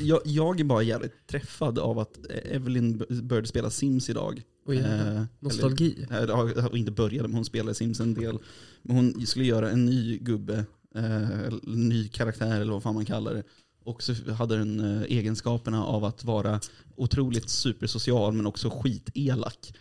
[0.00, 4.42] Jag, jag är bara jävligt träffad av att Evelyn började spela Sims idag.
[4.66, 4.78] Oj.
[4.78, 6.06] Eh, Nostalgi.
[6.10, 8.38] Eller, ja, ja, inte började, men hon spelade Sims en del.
[8.82, 13.34] Men hon skulle göra en ny gubbe, eh, ny karaktär eller vad fan man kallar
[13.34, 13.42] det.
[13.84, 16.60] Och så hade den eh, egenskaperna av att vara
[16.96, 19.74] otroligt supersocial men också skitelak.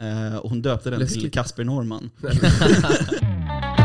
[0.00, 1.34] Eh, och hon döpte den till Läskigt.
[1.34, 2.10] Kasper Norman.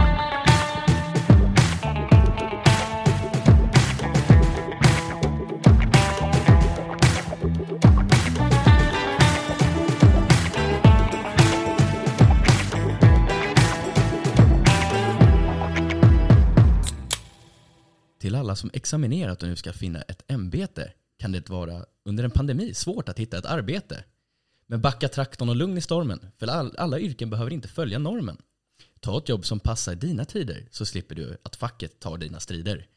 [18.55, 22.73] alla som examinerat och nu ska finna ett ämbete kan det vara under en pandemi
[22.73, 24.03] svårt att hitta ett arbete.
[24.67, 28.37] Men backa traktorn och lugn i stormen, för all, alla yrken behöver inte följa normen.
[28.99, 32.87] Ta ett jobb som passar dina tider så slipper du att facket tar dina strider.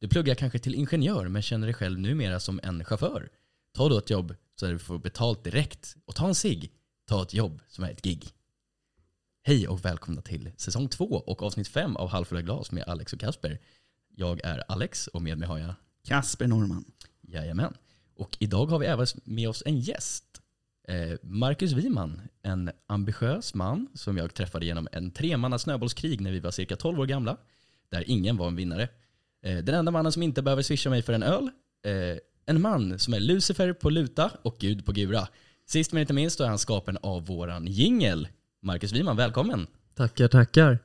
[0.00, 3.28] Du pluggar kanske till ingenjör men känner dig själv numera som en chaufför.
[3.74, 6.72] Ta då ett jobb så att du får betalt direkt och ta en sig.
[7.08, 8.32] Ta ett jobb som är ett gig.
[9.42, 13.20] Hej och välkomna till säsong två och avsnitt fem av Halvfulla glas med Alex och
[13.20, 13.58] Kasper.
[14.20, 15.74] Jag är Alex och med mig har jag
[16.04, 16.84] Kasper Norman.
[17.20, 17.74] Jajamän.
[18.16, 20.24] Och idag har vi även med oss en gäst.
[20.88, 26.40] Eh, Marcus Wiman, en ambitiös man som jag träffade genom en tremanna snöbollskrig när vi
[26.40, 27.36] var cirka 12 år gamla.
[27.88, 28.88] Där ingen var en vinnare.
[29.42, 31.50] Eh, den enda mannen som inte behöver swisha mig för en öl.
[31.84, 35.28] Eh, en man som är Lucifer på luta och Gud på gura.
[35.66, 38.28] Sist men inte minst då är han skaparen av våran jingel.
[38.62, 39.66] Marcus Wiman, välkommen.
[39.94, 40.78] Tackar, tackar.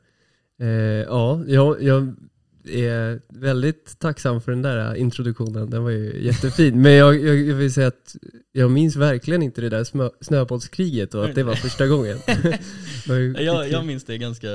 [0.60, 2.16] Eh, ja, jag, jag
[2.66, 5.70] är väldigt tacksam för den där introduktionen.
[5.70, 6.82] Den var ju jättefin.
[6.82, 8.16] Men jag, jag, jag vill säga att
[8.52, 12.18] jag minns verkligen inte det där smö, snöbollskriget och att det var första gången.
[13.08, 14.48] Var Jag, jag minns det ganska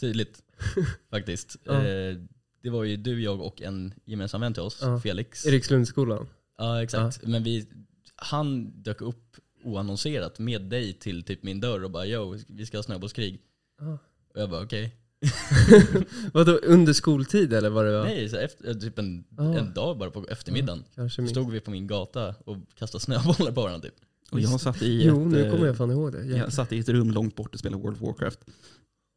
[0.00, 0.38] tydligt
[1.10, 1.56] faktiskt.
[1.64, 1.86] Ja.
[1.86, 2.16] Eh,
[2.62, 5.00] det var ju du, jag och en gemensam vän till oss, Ja.
[5.00, 5.46] Felix.
[5.46, 6.26] Erikslundsskolan.
[6.58, 7.26] Ja exakt.
[7.26, 7.66] Men vi,
[8.16, 12.78] han dök upp oannonserat med dig till typ min dörr och bara yo, vi ska
[12.78, 13.40] ha snöbollskrig.
[13.80, 13.98] Ja.
[14.34, 14.94] Och jag bara okej.
[16.32, 18.04] Vadå, under skoltid eller vad det var?
[18.04, 19.54] Nej, så efter, typ en, Ah.
[19.58, 20.84] en dag bara på eftermiddagen.
[20.96, 21.28] Minst.
[21.30, 23.94] Stod vi på min gata och kastade snöbollar på varandra typ.
[24.30, 26.24] Och jag satt i Jo, ett, nu eh, kommer jag fan ihåg det.
[26.24, 28.38] Jag satt i ett rum långt bort och spelade World of Warcraft.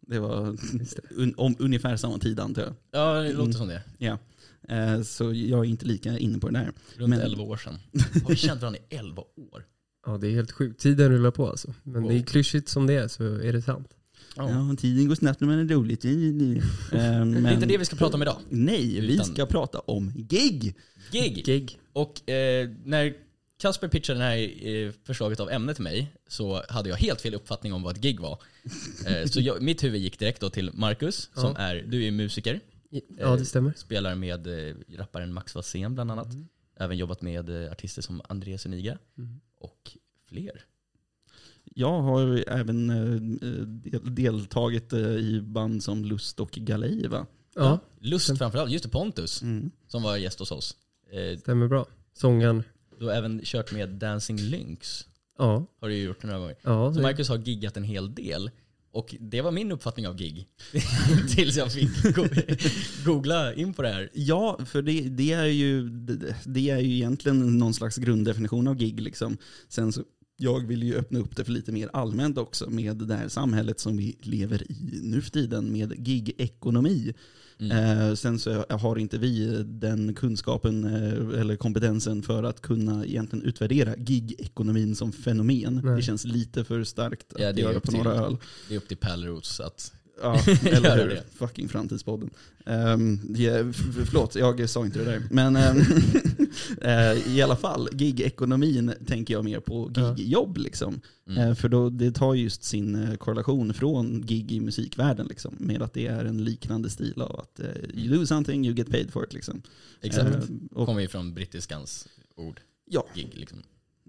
[0.07, 1.15] Det var det.
[1.15, 2.73] un, om, ungefär samma tid antar jag.
[2.91, 3.53] Ja, det låter Mm.
[3.53, 3.83] som det.
[3.97, 4.17] Ja.
[4.69, 6.71] Eh, så jag är inte lika inne på det där.
[6.97, 7.79] Runt Men- 11 år sedan.
[8.23, 9.65] Har vi känt varandra i 11 år?
[10.05, 10.79] Ja, det är helt sjukt.
[10.81, 11.73] Tiden rullar på alltså.
[11.83, 12.25] Men det är Wow.
[12.25, 13.87] klyschigt som det är så är det sant.
[14.35, 14.75] Ja.
[14.79, 16.05] tiden går snabbt när man är roligt.
[16.05, 18.37] Eh, Det är men, inte det vi ska prata om idag.
[18.49, 20.75] Nej, vi Utan- ska prata om gig.
[21.11, 21.45] Gig!
[21.45, 21.79] Gig.
[21.93, 23.13] Och eh, när
[23.57, 27.33] Kasper pitchade det här eh, förslaget av ämne till mig så hade jag helt fel
[27.33, 28.39] uppfattning om vad ett gig var.
[29.07, 31.57] Eh, så jag, mitt huvud gick direkt då till Marcus, som Ja.
[31.57, 32.59] är, du är musiker,
[33.19, 33.73] Ja, det stämmer.
[33.77, 36.33] spelar med eh, rapparen Max Wassén bland annat.
[36.33, 36.47] Mm.
[36.79, 39.39] Även jobbat med eh, artister som Andreas Uniga Mm.
[39.59, 39.91] och
[40.29, 40.61] fler.
[41.75, 43.21] Jag har även eh,
[43.91, 47.25] del, deltagit eh, i band som Lust och Galej va?
[47.55, 49.71] Ja, Lust framförallt, just det Pontus Mm.
[49.87, 50.75] som var gäst hos oss.
[51.11, 51.85] Eh, stämmer bra.
[52.13, 52.63] Sångaren.
[52.99, 55.07] du har även kört med Dancing Lynx,
[55.37, 56.55] Ja, har du gjort några gånger.
[56.61, 56.93] ja.
[56.93, 58.51] Så Marcus har giggat en hel del.
[58.91, 60.47] Och det var min uppfattning av gig.
[61.35, 62.25] Tills jag fick go
[63.05, 64.09] googla in på det här.
[64.13, 68.75] Ja, för det, det, är ju, det, det är ju egentligen någon slags grunddefinition av
[68.75, 69.01] gig.
[69.01, 69.37] Liksom.
[69.69, 70.03] Sen så,
[70.43, 73.79] jag vill ju öppna upp det för lite mer allmänt också med det här samhället
[73.79, 77.13] som vi lever i nu för tiden med gig-ekonomi.
[77.59, 77.99] Mm.
[78.09, 83.45] Eh, sen så har inte vi den kunskapen eh, eller kompetensen för att kunna egentligen
[83.45, 85.81] utvärdera gig-ekonomin som fenomen.
[85.83, 85.95] Nej.
[85.95, 88.37] Det känns lite för starkt Ja, att det är göra upp på till- några öl.
[88.69, 89.93] Det är upp till Pärlerots att...
[90.21, 91.09] Ja, eller hur?
[91.09, 91.23] det.
[91.35, 92.29] Fucking framtidspodden.
[92.65, 93.75] Um, yeah, f-
[94.05, 95.21] förlåt, jag sa inte det där.
[95.31, 95.81] Men ehm,
[96.81, 100.57] eh, i alla fall, gig-ekonomin tänker jag mer på gig-jobb.
[100.57, 101.01] Liksom.
[101.27, 101.39] Mm.
[101.49, 105.27] Eh, för då, det tar just sin eh, korrelation från gig i musikvärlden.
[105.27, 108.75] Liksom, med att det är en liknande stil av att eh, you do something, you
[108.75, 109.33] get paid for it.
[109.33, 109.61] Liksom.
[110.01, 110.35] Exakt.
[110.35, 110.41] Eh,
[110.71, 112.59] och, Kommer ju från brittiskans ord.
[112.89, 113.59] ja, Gig liksom.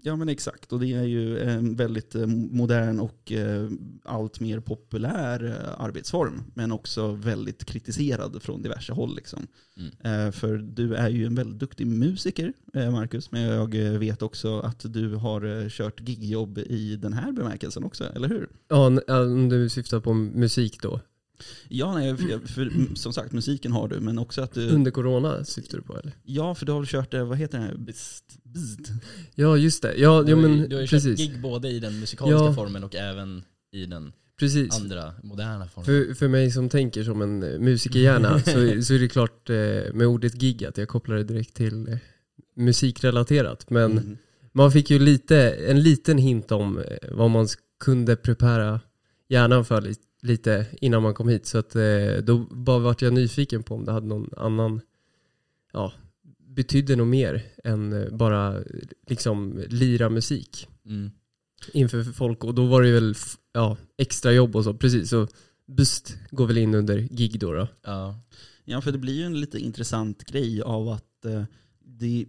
[0.07, 3.69] Ja men exakt, och det är ju en väldigt eh, modern och eh,
[4.03, 6.43] allt mer populär eh, arbetsform.
[6.53, 9.15] Men också väldigt kritiserad från diverse håll.
[9.15, 9.47] Liksom.
[9.77, 10.31] Mm.
[10.31, 13.31] För du är ju en väldigt duktig musiker, Marcus.
[13.31, 18.29] Men jag vet också att du har kört gigjobb i den här bemärkelsen också, eller
[18.29, 18.49] hur?
[18.67, 20.99] Ja, om du syftar på musik då.
[21.69, 24.69] Ja, nej, för, för, som sagt, musiken har du, men också att du...
[24.69, 26.13] Under corona syftar du på eller?
[26.23, 27.75] Ja, för du har väl kört, eh, vad heter det här?
[27.75, 28.23] Bist.
[28.43, 28.79] Bist.
[29.35, 29.93] Ja, just det.
[29.97, 31.19] Ja, Du, ja men du har ju kört precis.
[31.19, 32.53] gig både i den musikaliska Ja.
[32.53, 34.81] formen och även i den precis.
[34.81, 35.85] andra moderna formen.
[35.85, 39.55] För, för mig som tänker som en eh, musikerhjärna så, så är det klart eh,
[39.93, 41.99] med ordet gig att jag kopplar det direkt till
[42.55, 43.69] musikrelaterat.
[43.69, 44.17] Men Mm.
[44.51, 47.47] man fick ju lite, en liten hint om vad man
[47.79, 48.79] kunde prepara
[49.29, 51.45] hjärnan för li- lite innan man kom hit.
[51.45, 54.81] Så att eh, då bara vart jag nyfiken på om det hade någon annan,
[55.73, 55.93] ja,
[56.39, 58.63] betydde nog mer än eh, bara
[59.07, 61.11] liksom lira musik Mm.
[61.73, 62.43] inför folk.
[62.43, 63.15] Och då var det väl
[63.53, 65.09] ja, extra jobb och så, precis.
[65.09, 65.27] Så
[65.67, 67.53] Bust går väl in under gig då.
[67.53, 67.67] då.
[67.83, 68.19] Ja.
[68.65, 71.43] Ja, för det blir ju en lite intressant grej av att eh,
[71.85, 72.25] det,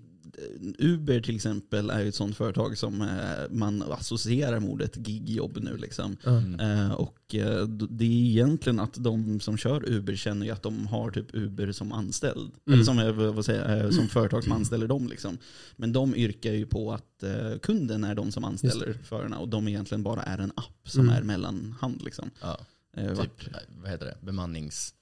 [0.78, 3.08] Uber till exempel är ju ett sånt företag som eh,
[3.50, 5.76] man associerar med ordet gigjobb nu.
[5.76, 6.16] Liksom.
[6.26, 6.60] Mm.
[6.60, 10.86] Eh, och eh, det är egentligen att de som kör Uber känner ju att de
[10.86, 12.50] har typ Uber som anställd.
[12.66, 12.74] Mm.
[12.74, 15.08] Eller som, vad säger, som företag som anställer dem.
[15.08, 15.38] Liksom.
[15.76, 17.24] Men de yrkar ju på att
[17.62, 21.14] kunden är de som anställer förarna och de egentligen bara är en app som Mm.
[21.16, 22.02] är mellanhand.
[22.04, 22.30] Liksom.
[22.40, 22.58] ja.
[22.96, 24.16] Typ, vad heter det?
[24.20, 24.95] Bemanningsbolag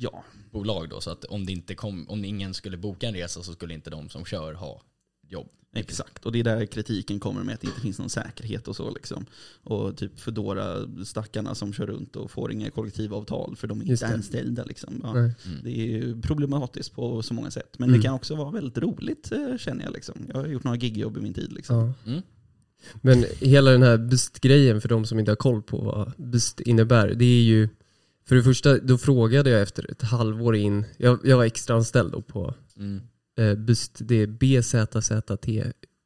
[0.00, 0.24] ja,
[0.90, 1.00] då.
[1.00, 3.90] Så att om, det inte kom, om ingen skulle boka en resa så skulle inte
[3.90, 4.82] de som kör ha
[5.28, 5.48] jobb.
[5.74, 8.76] Exakt, och det är där kritiken kommer med att det inte finns någon säkerhet och
[8.76, 8.90] så.
[8.90, 9.26] Liksom.
[9.62, 14.02] Och typ Foodora stackarna som kör runt och får inga kollektivavtal för de är Just
[14.02, 14.16] inte det.
[14.16, 14.64] anställda.
[14.64, 15.00] Liksom.
[15.02, 15.16] Ja.
[15.18, 15.32] Mm.
[15.64, 17.78] Det är ju problematiskt på så många sätt.
[17.78, 18.00] Men Mm.
[18.00, 19.92] det kan också vara väldigt roligt eh, känner jag.
[19.92, 20.14] Liksom.
[20.28, 21.52] Jag har gjort några gigjobb i min tid.
[21.52, 21.76] Liksom.
[21.76, 22.10] Ja.
[22.10, 22.22] Mm.
[22.94, 27.14] Men hela den här BUST-grejen för de som inte har koll på vad BUST innebär,
[27.14, 27.68] det är ju
[28.28, 32.12] för det första, då frågade jag efter ett halvår in, jag, jag var extra anställd
[32.12, 33.00] då på Mm.
[33.38, 35.48] eh, BUST, det BZZT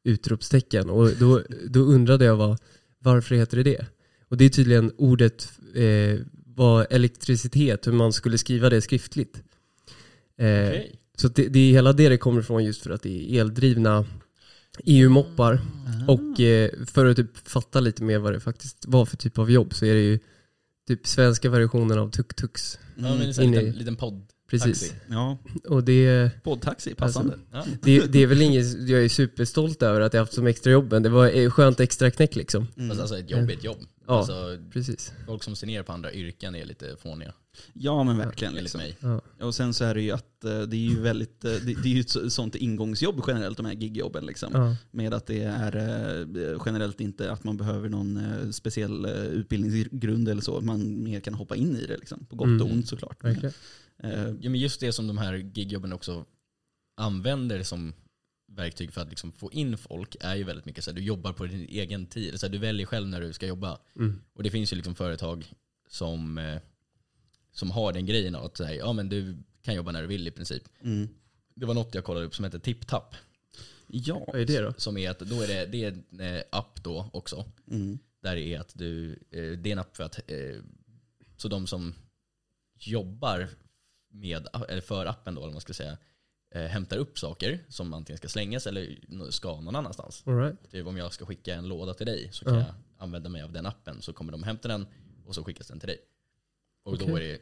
[0.03, 2.57] utropstecken och då, då undrade jag vad,
[2.99, 3.85] varför heter det det?
[4.27, 9.43] Och det är tydligen ordet eh, var elektricitet, hur man skulle skriva det skriftligt.
[10.37, 10.99] Eh, Okej.
[11.17, 14.05] Så det, det är hela det det kommer ifrån just för att det är eldrivna
[14.83, 15.61] EU-moppar.
[16.07, 16.11] Ah.
[16.11, 19.51] Och eh, för att typ fatta lite mer vad det faktiskt var för typ av
[19.51, 20.19] jobb så är det ju
[20.87, 22.09] typ svenska versionen av.
[22.95, 23.33] Ja, men det är Mm.
[23.33, 24.27] så här en liten, liten podd.
[24.51, 24.79] Precis.
[24.89, 24.95] Taxi.
[25.09, 25.37] Ja,
[25.69, 27.37] Och det, poddtaxi, passande.
[27.51, 27.65] Ja.
[27.81, 31.03] det, det är väl inget, jag är superstolt över att jag haft som extra jobben.
[31.03, 32.67] Det var eh, skönt extra knäck liksom.
[32.77, 32.99] Mm.
[33.01, 33.77] Alltså ett jobb är ett jobb.
[34.07, 34.17] Ja.
[34.17, 35.11] Alltså, Precis.
[35.27, 37.33] folk som ser ner på andra yrken är lite fåniga.
[37.73, 38.53] Ja men verkligen.
[38.53, 38.77] Liksom.
[38.81, 38.97] mig.
[38.99, 39.21] Ja.
[39.45, 41.89] Och sen så är det ju att eh, det är ju väldigt, eh, det, det
[41.89, 44.25] är ju ett så- sånt ingångsjobb generellt, de här gigjobben.
[44.25, 44.49] Liksom.
[44.53, 44.75] Ja.
[44.91, 48.19] Med att det är generellt inte att man behöver någon
[48.53, 50.61] speciell utbildningsgrund eller så.
[50.61, 52.25] Man mer kan hoppa in i det liksom.
[52.29, 52.71] På gott och Mm.
[52.71, 53.23] ont såklart.
[53.23, 53.53] Verkligen.
[54.03, 56.25] Eh, Ja, men just det som de här gigjobben också
[56.95, 57.93] använder som
[58.47, 61.33] verktyg för att liksom få in folk är ju väldigt mycket så här, du jobbar
[61.33, 62.39] på din egen tid.
[62.39, 63.79] Så här, du väljer själv när du ska jobba.
[63.95, 64.21] Mm.
[64.33, 65.53] Och det finns ju liksom företag
[65.89, 66.61] som, eh,
[67.51, 70.31] som har den grejen att säga, ja men du kan jobba när du vill i
[70.31, 70.63] princip.
[70.81, 71.07] mm.
[71.55, 73.15] Det var något jag kollade upp som heter TipTap.
[73.87, 74.23] Ja.
[74.27, 74.73] Vad är det då?
[74.77, 77.45] Som är att då är det, det är en eh, app då också.
[77.71, 77.99] Mm.
[78.21, 80.19] Där det är att du, det är en app för att,
[81.37, 81.93] så de som
[82.79, 83.49] jobbar
[84.11, 85.97] med, eller för appen då, eller man ska säga,
[86.55, 88.97] eh, hämtar upp saker som antingen ska slängas eller
[89.31, 90.23] ska någon annanstans.
[90.25, 90.71] All right.
[90.71, 92.59] Typ om jag ska skicka en låda till dig så kan Ja.
[92.59, 94.87] jag använda mig av den appen så kommer de hämta den
[95.25, 95.97] och så skickas den till dig.
[96.83, 97.15] Och då Okej.
[97.15, 97.41] är det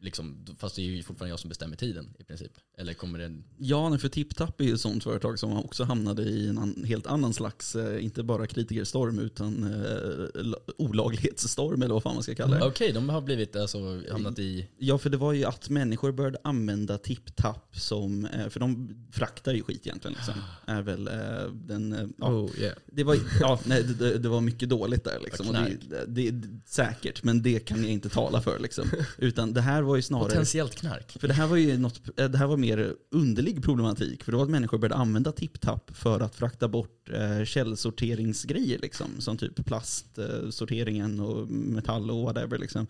[0.00, 2.52] liksom, fast det är ju fortfarande jag som bestämmer tiden i princip.
[2.78, 6.48] Eller kommer den, Ja, för TipTap är ju ett sånt företag som också hamnade i
[6.48, 12.14] en helt annan slags, eh, inte bara kritikerstorm utan eh, la- olaglighetsstorm eller vad fan
[12.14, 12.64] man ska kalla det.
[12.66, 16.38] okej de har blivit, alltså hamnat i, Ja, för det var ju att människor började
[16.44, 20.16] använda TipTap som, eh, för de fraktar ju skit egentligen.
[20.16, 20.34] Liksom,
[20.66, 22.76] är väl eh, den, ja, Oh yeah.
[22.86, 25.18] det, var, ja, nej, det- det, det var mycket dåligt där.
[25.24, 25.48] Liksom.
[25.48, 25.76] Och det,
[26.06, 28.58] det, det, säkert, men det kan jag inte tala för.
[28.58, 28.84] Liksom.
[29.18, 30.28] Utan det här var ju snarare...
[30.28, 31.16] potentiellt knark.
[31.20, 34.24] För det här var ju något, eh, det här var mer underlig problematik.
[34.24, 38.78] För det var att människor började använda TipTap för att frakta bort eh, källsorteringsgrejer.
[38.78, 42.58] Liksom, som typ plastsorteringen och metall och whatever.
[42.58, 42.86] Liksom.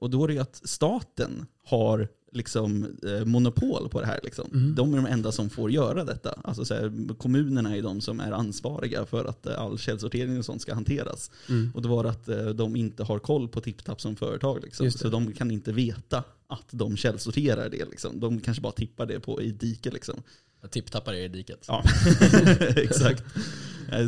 [0.00, 4.20] Och då är det ju att staten har liksom, eh, monopol på det här.
[4.22, 4.50] Liksom.
[4.52, 4.74] Mm.
[4.74, 6.40] De är de enda som får göra detta.
[6.44, 10.44] Alltså, så här, kommunerna är de som är ansvariga för att eh, all källsortering och
[10.44, 11.30] sånt ska hanteras.
[11.48, 11.72] Mm.
[11.74, 14.62] Och det var att eh, de inte har koll på TipTap som företag.
[14.62, 14.90] Liksom.
[14.90, 17.84] Så de kan inte veta att de källsorterar det.
[17.84, 18.20] Liksom.
[18.20, 19.92] De kanske bara tippar det på i diket.
[19.92, 20.22] Liksom.
[20.70, 21.64] Tipptappar är i diket.
[21.68, 21.84] Ja,
[22.76, 23.24] exakt.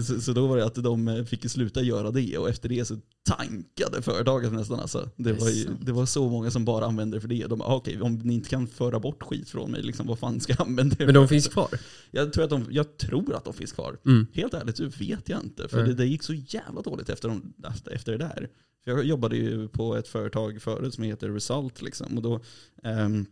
[0.06, 2.84] Så, så då var det att de eh, fick sluta göra det och efter det
[2.84, 4.80] så tankade företaget nästan.
[4.80, 5.10] Alltså.
[5.16, 7.46] Det, var ju, det var så många som bara använde det för det.
[7.46, 10.18] De bara, "Ah, okej, om ni inte kan föra bort skit från mig, liksom, vad
[10.18, 11.68] fan ska jag använda det Men de för?" finns kvar?
[12.10, 13.96] jag, tror att de, jag tror att de finns kvar.
[14.06, 14.26] Mm.
[14.32, 15.68] Helt ärligt så vet jag inte.
[15.68, 15.86] För Nej.
[15.86, 17.52] det, det gick så jävla dåligt efter, de,
[17.90, 18.48] efter det där.
[18.84, 21.82] För jag jobbade ju på ett företag förut som heter Result.
[21.82, 22.40] Liksom, och då,
[22.82, 23.26] ehm,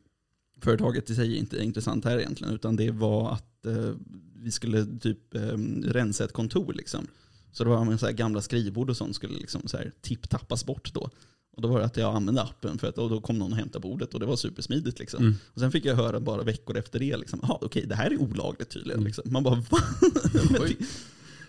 [0.61, 2.55] företaget i sig är inte intressant här egentligen.
[2.55, 3.93] Utan det var att eh,
[4.37, 6.73] vi skulle typ ehm, rensa ett kontor.
[6.73, 7.07] Liksom.
[7.53, 10.65] Så det var med så här gamla skrivbord och sånt skulle liksom så här tipptappas
[10.65, 11.11] bort då.
[11.53, 13.59] Och då var det att jag använde appen för att och då kom någon och
[13.59, 14.99] hämtade bordet och det var supersmidigt.
[14.99, 15.25] Liksom.
[15.25, 15.37] Mm.
[15.55, 18.21] Och sen fick jag höra bara veckor efter det, liksom, "Jaha, okej det här är
[18.21, 18.99] olagligt tydligen.
[18.99, 19.07] Mm.
[19.07, 19.33] Liksom.
[19.33, 19.79] Man bara va?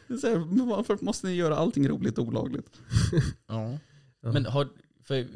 [0.08, 2.68] Är så här, men varför måste ni göra allting roligt olagligt?
[3.48, 3.78] Ja.
[4.22, 4.32] Ja.
[4.32, 4.68] Men har,
[5.04, 5.28] för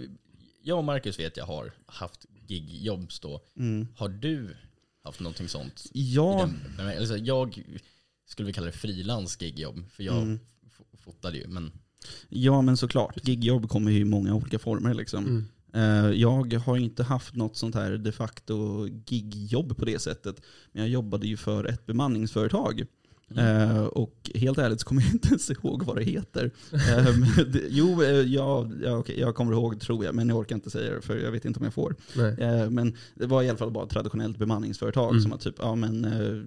[0.63, 3.41] jag och Marcus vet jag har haft gigjobb då.
[3.95, 4.55] Har du
[5.03, 5.85] haft någonting sånt?
[5.93, 7.63] Ja, den, eller så, jag
[8.25, 10.39] skulle vi kalla det frilans gigjobb, för jag Mm.
[10.99, 11.47] fotade ju.
[11.47, 11.71] Men
[12.29, 13.27] ja, men såklart.
[13.27, 14.93] Gigjobb kommer ju i många olika former.
[14.93, 15.25] Liksom.
[15.25, 15.45] Mm.
[15.73, 20.41] Eh, Jag har inte haft något sånt här de facto gigjobb på det sättet.
[20.71, 22.85] Men jag jobbade ju för ett bemanningsföretag.
[23.35, 26.51] Eh, och helt ärligt så kommer jag inte ens ihåg vad det heter.
[27.19, 30.55] Men det- jo, eh, ja, ja, okej, jag kommer ihåg tror jag, men jag orkar
[30.55, 31.95] inte säga det för jag vet inte om jag får.
[32.39, 35.09] Eh, Men det var i alla fall bara ett traditionellt bemanningsföretag.
[35.09, 35.21] Mm.
[35.21, 36.41] Som att typ, ja, men, eh,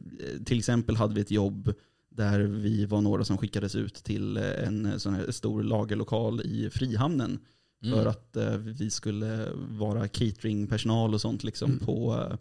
[0.44, 1.72] till exempel hade vi ett jobb
[2.10, 7.38] där vi var några som skickades ut till en sån här stor lagerlokal i Frihamnen.
[7.84, 7.98] Mm.
[7.98, 11.84] För att eh, vi skulle vara cateringpersonal och sånt liksom Mm.
[11.86, 12.36] på eh,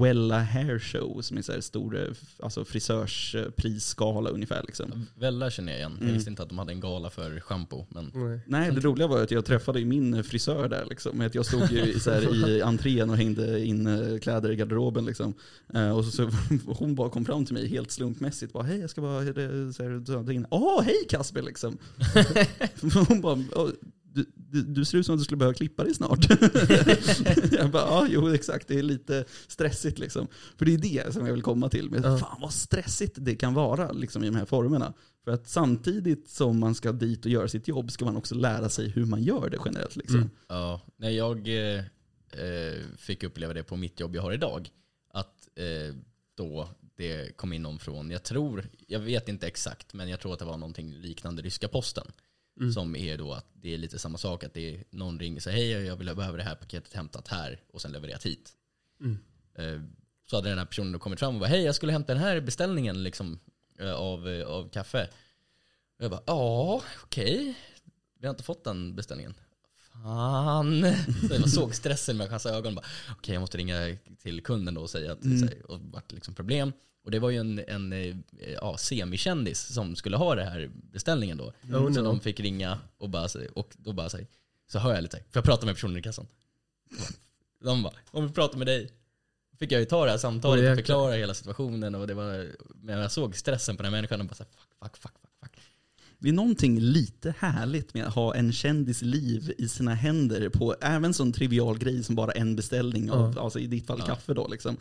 [0.00, 2.08] Wella Hair Show som är så här stor eh,
[2.42, 4.62] alltså frisörsprisskala ungefär.
[4.66, 5.06] Liksom.
[5.14, 5.92] Vella känner jag igen.
[5.94, 6.14] Jag Mm.
[6.14, 7.86] visste inte att de hade en gala för shampoo.
[7.88, 8.40] Men Nej.
[8.46, 10.86] Nej, det roliga var att jag träffade min frisör där.
[10.90, 11.20] Liksom.
[11.20, 14.56] Att jag stod ju i- så här, i entrén och hängde in eh, kläder i
[14.56, 15.04] garderoben.
[15.04, 15.34] Liksom.
[15.74, 16.30] Eh, Och så, så
[16.66, 18.52] hon bara kom fram till mig helt slumpmässigt.
[18.52, 19.24] Bara, hej, jag ska bara...
[19.72, 20.46] Så här, in.
[20.50, 21.42] Åh, hej Kasper!
[21.42, 21.78] Liksom.
[23.08, 23.68] hon bara, "Åh,
[24.16, 26.30] du, du, du ser ut som att du skulle behöva klippa dig snart.
[27.52, 28.68] jag bara, ja, jo exakt.
[28.68, 30.28] Det är lite stressigt liksom.
[30.56, 31.90] För det är det som jag vill komma till.
[31.90, 32.18] Men Ja.
[32.18, 34.92] fan vad stressigt det kan vara liksom, i de här formerna.
[35.24, 38.68] För att samtidigt som man ska dit och göra sitt jobb ska man också lära
[38.68, 39.96] sig hur man gör det generellt.
[39.96, 40.16] Liksom.
[40.16, 40.30] Mm.
[40.48, 44.68] Ja, när jag eh, eh, fick uppleva det på mitt jobb jag har idag.
[45.12, 45.94] Att eh,
[46.36, 50.32] då det kom in någon från, jag tror, jag vet inte exakt, men jag tror
[50.32, 52.06] att det var någonting liknande ryska posten.
[52.60, 52.72] Mm.
[52.72, 55.42] Som är då att det är lite samma sak, att det är någon ringer och
[55.42, 58.52] säger hej jag vill, jag behöver det här paketet hämtat här och sen levererat hit.
[59.00, 59.18] Mm.
[59.54, 59.82] Eh,
[60.26, 62.22] så hade den här personen då kommit fram och bara hej jag skulle hämta den
[62.22, 63.38] här beställningen liksom,
[63.78, 65.08] eh, av, eh, av kaffe.
[65.98, 67.54] Och jag bara ja okej,
[68.18, 69.34] vi har inte fått den beställningen.
[70.06, 70.94] Fan.
[71.28, 72.74] Så jag såg stressen med hans ögon.
[72.74, 75.38] bara, Okej, jag måste ringa till kunden då och säga att Mm.
[75.38, 76.72] så det vart liksom problem.
[77.04, 78.16] Och det var ju en, en eh,
[78.60, 81.44] ja, semikändis som skulle ha den här beställningen då.
[81.44, 82.04] Oh, så no.
[82.04, 84.26] de fick ringa och, bara, och då bara säga,
[84.72, 86.26] så hör jag lite, för jag pratar med personen i kassan.
[87.64, 88.90] De bara, om vi pratar med dig.
[89.58, 92.98] Fick jag ju ta det här samtalet och förklara hela situationen och det var, men
[92.98, 94.50] jag såg stressen på den här människan och bara så här,
[94.82, 95.25] fuck, fuck, fuck.
[96.18, 100.74] Det är någonting lite härligt med att ha en kändis liv i sina händer på
[100.80, 103.42] även sån trivial grej som bara en beställning av, Ja.
[103.42, 104.06] alltså i ditt fall Ja.
[104.06, 104.48] kaffe då.
[104.48, 104.76] Liksom.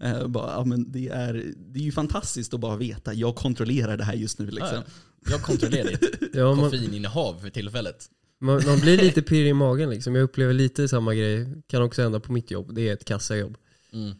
[0.00, 3.96] Eh, bara, ja, men det, är, det är ju fantastiskt att bara veta, jag kontrollerar
[3.96, 4.46] det här just nu.
[4.46, 4.68] Liksom.
[4.72, 4.82] Ja,
[5.24, 5.30] ja.
[5.30, 8.10] Jag kontrollerar ditt Ja, man, koffeininnehav för tillfället.
[8.38, 10.14] man, man blir lite pirrig i magen liksom.
[10.14, 11.48] Jag upplever lite samma grej.
[11.66, 12.74] Kan också hända på mitt jobb.
[12.74, 13.56] Det är ett kassajobb.
[13.92, 14.14] Mm.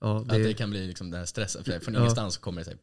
[0.00, 2.60] Ja, Att det det, kan bli liksom den här stressen, för från ingenstans så kommer
[2.60, 2.76] det sig.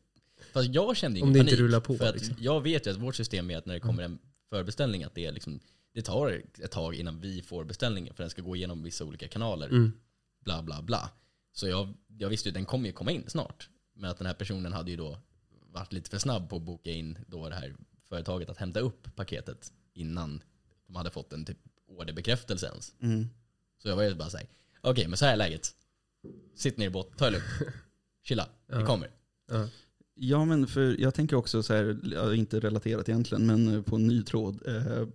[0.53, 1.59] Fast jag kände ingen Om det inte panik.
[1.61, 2.35] rullar på, För att liksom.
[2.39, 4.19] jag vet ju att vårt system är att när det kommer en
[4.49, 5.59] förbeställning, att det, är liksom,
[5.93, 9.27] det tar ett tag innan vi får beställningen, för den ska gå igenom vissa olika
[9.27, 9.67] kanaler.
[9.67, 9.91] mm,
[10.45, 11.09] Bla bla bla.
[11.51, 13.69] Så jag, jag visste ju att den kommer ju komma in snart.
[13.95, 15.17] Men att den här personen hade ju då
[15.71, 17.75] varit lite för snabb på att boka in då det här
[18.09, 20.43] företaget att hämta upp paketet innan
[20.87, 21.57] de hade fått en typ
[21.87, 22.93] orderbekräftelse ens.
[23.01, 23.29] Mm.
[23.81, 24.47] Så jag var ju bara såhär,
[24.81, 25.71] okej men så här är läget.
[26.55, 27.45] Sitt ner i båten, ta det lugnt.
[28.23, 28.85] Chilla, vi Ja.
[28.85, 29.09] kommer.
[29.51, 29.67] ja.
[30.15, 33.95] Ja, men för jag tänker också så här, ja, inte relaterat egentligen, men eh, på
[33.95, 34.67] en ny tråd.
[34.67, 35.07] Eh,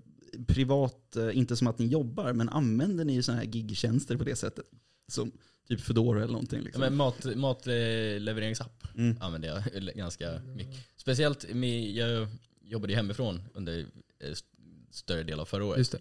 [0.47, 4.37] privat, eh, inte som att ni jobbar, men använder ni sådana här gigtjänster på det
[4.37, 4.64] sättet?
[5.09, 5.33] Som
[5.69, 6.59] typ Foodora eller någonting?
[6.59, 6.81] Ja, Liksom.
[6.81, 9.17] men mat, matlevereringsapp mm.
[9.21, 10.76] använder jag ganska mycket.
[10.97, 12.28] Speciellt, med, jag
[12.62, 13.78] jobbade ju hemifrån under
[14.19, 14.49] eh, st-
[14.90, 15.95] större del av förra året.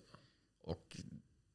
[0.63, 0.97] Och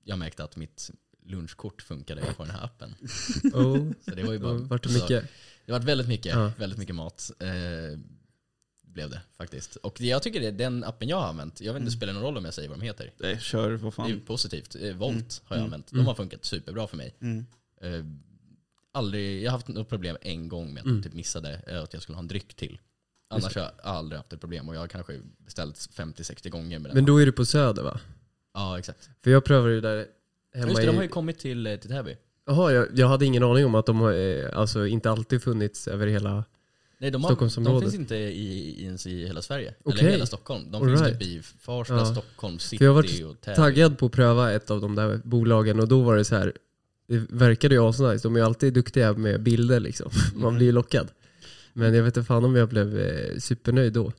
[0.04, 0.90] jag märkte att mitt
[1.24, 2.94] lunchkort funkade på den här appen.
[3.52, 4.52] Oh, Så det var ju det bara...
[4.54, 5.24] varit alltså, mycket.
[5.66, 6.52] Det var väldigt mycket, Ja.
[6.58, 7.30] väldigt mycket mat.
[7.38, 7.98] Eh,
[8.82, 9.76] blev det faktiskt.
[9.76, 11.60] Och det- jag tycker det är den appen jag har använt.
[11.60, 13.12] Jag vet inte, det spelar någon roll om jag säger vad de heter.
[13.18, 14.20] Nej, kör, vad Det är fan.
[14.26, 14.74] positivt.
[14.80, 15.24] Eh, Volt Mm.
[15.44, 15.64] har jag Mm.
[15.64, 15.92] använt.
[15.92, 16.04] Mm.
[16.04, 17.14] De har funkat superbra för mig.
[17.20, 17.46] Mm.
[17.80, 18.04] Eh,
[18.92, 20.96] aldrig, jag har haft något problem en gång med att Mm.
[20.96, 22.78] jag typ missade eh, att jag skulle ha en dryck till.
[23.30, 26.90] Annars har jag aldrig haft ett problem och jag har kanske beställt 50-60 gånger med
[26.90, 26.94] den.
[26.96, 28.00] Men då är du på Söder va?
[28.54, 29.10] ja, exakt.
[29.24, 30.06] För jag prövade ju där
[30.54, 31.06] hemma Just det, de har i...
[31.06, 32.16] ju kommit till, eh, till Täby.
[32.47, 35.88] Jaha, jag, jag hade ingen aning om att de har eh, alltså, inte alltid funnits
[35.88, 36.44] över hela...
[36.99, 37.30] Nej, de, har,
[37.64, 39.75] de finns inte i, ens i hela Sverige.
[39.82, 40.00] Okej.
[40.00, 40.71] Eller hela Stockholm.
[40.71, 41.21] De All finns right.
[41.21, 42.04] typ i Farsta, Ja.
[42.04, 43.42] Stockholm, City För jag har varit.
[43.56, 46.52] Taggad på att pröva ett av de där bolagen och då var det så här.
[47.09, 48.28] Det verkade ju asnice.
[48.28, 50.11] De är ju alltid duktiga med bilder liksom.
[50.35, 51.09] Man blir ju lockad.
[51.73, 54.12] Men jag vet inte fan om jag blev eh, supernöjd då.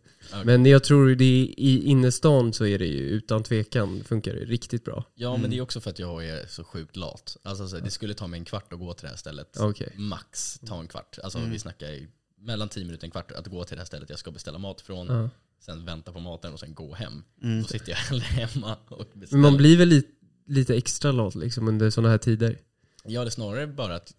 [0.46, 4.46] Men jag tror det är, i innerstan så är det ju utan tvekan funkar det
[4.46, 5.06] riktigt bra.
[5.16, 5.52] Ja men Mm.
[5.52, 7.38] det är också för att jag är så sjukt lat.
[7.44, 9.58] Alltså så, det skulle ta mig en kvart att gå till det här stället.
[9.60, 9.94] Okej.
[9.98, 11.20] Max ta en kvart.
[11.24, 11.52] Alltså Mm.
[11.52, 12.08] vi snackar i
[12.40, 14.58] mellan 10 minuter och en kvart att gå till det här stället jag ska beställa
[14.58, 15.08] mat från.
[15.08, 15.30] Ja.
[15.60, 17.24] Sen vänta på maten och sen gå hem.
[17.44, 17.62] Mm.
[17.62, 19.42] Då sitter jag hellre hemma och Men beställer.
[19.42, 20.10] man blir väl lite,
[20.48, 22.58] lite extra lat liksom under sådana här tider?
[23.06, 24.14] Ja det är snarare bara att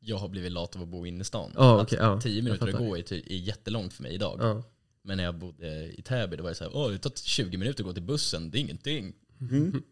[0.00, 1.52] jag har blivit lat av att bo inne i stan.
[1.56, 4.38] Okej, ja, 10 jag minuter att gå är, är jättelångt för mig idag.
[4.42, 4.62] Ja.
[5.02, 7.56] Men när jag bodde i Täby då var det så här, åh det tar 20
[7.56, 9.12] minuter att gå till bussen, det är ingenting.
[9.40, 9.82] Mm.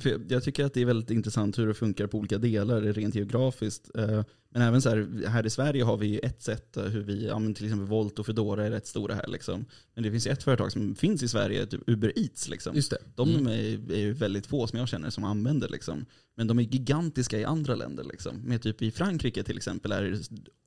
[0.00, 3.14] För jag- tycker att det är väldigt intressant hur det funkar på olika delar rent
[3.14, 3.90] geografiskt.
[3.94, 4.24] Eh,
[4.54, 7.26] Men även så här, här i Sverige har vi ju ett sätt eh, hur vi,
[7.26, 9.26] ja, till exempel Volt och Foodora är rätt stora här.
[9.26, 9.64] Liksom.
[9.94, 12.48] Men det finns ju ett företag som finns i Sverige, typ Uber Eats.
[12.48, 12.76] Liksom.
[12.76, 12.98] Just det.
[13.14, 13.46] De Mm.
[13.46, 15.68] är, är ju väldigt få som jag känner som använder.
[15.68, 16.06] Liksom.
[16.36, 18.04] Men de är gigantiska i andra länder.
[18.04, 18.36] Liksom.
[18.36, 20.18] Med typ i Frankrike till exempel är det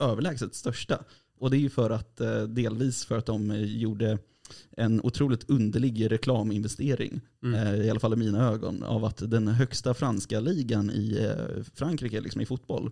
[0.05, 1.03] överlägset största.
[1.39, 4.17] Och det är ju för att, eh, delvis för att de eh, gjorde
[4.77, 7.67] en otroligt underlig reklaminvestering, Mm.
[7.67, 11.31] eh, i alla fall i mina ögon, av att den högsta franska ligan i
[11.73, 12.91] Frankrike, liksom i fotboll,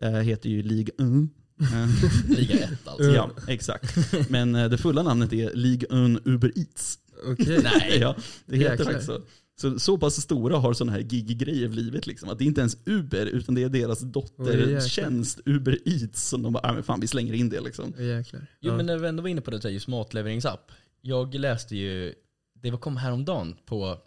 [0.00, 1.28] eh, heter ju Ligue 1.
[1.74, 3.04] Eh, Liga 1 alltså.
[3.10, 3.96] ja, exakt.
[4.30, 6.98] Men det fulla namnet är Ligue 1 Uber Eats.
[7.26, 7.60] Okej.
[7.78, 7.98] Nej.
[8.00, 8.16] Ja,
[8.46, 8.84] det heter Jäklar.
[8.86, 9.20] faktiskt så.
[9.60, 12.06] Så, så pass stora har sådana här gig-grejer blivit.
[12.06, 12.28] Liksom.
[12.28, 16.52] Att det är inte ens Uber, utan det är deras dottertjänst Uber Eats som de
[16.52, 17.92] bara, ah, men fan vi slänger in det liksom.
[17.98, 18.46] Jäklar.
[18.60, 18.76] Jo Ja.
[18.76, 20.72] men när vi ändå var inne på det där just matlevereringsapp.
[21.00, 22.14] Jag läste ju,
[22.54, 23.98] det var- kom häromdagen på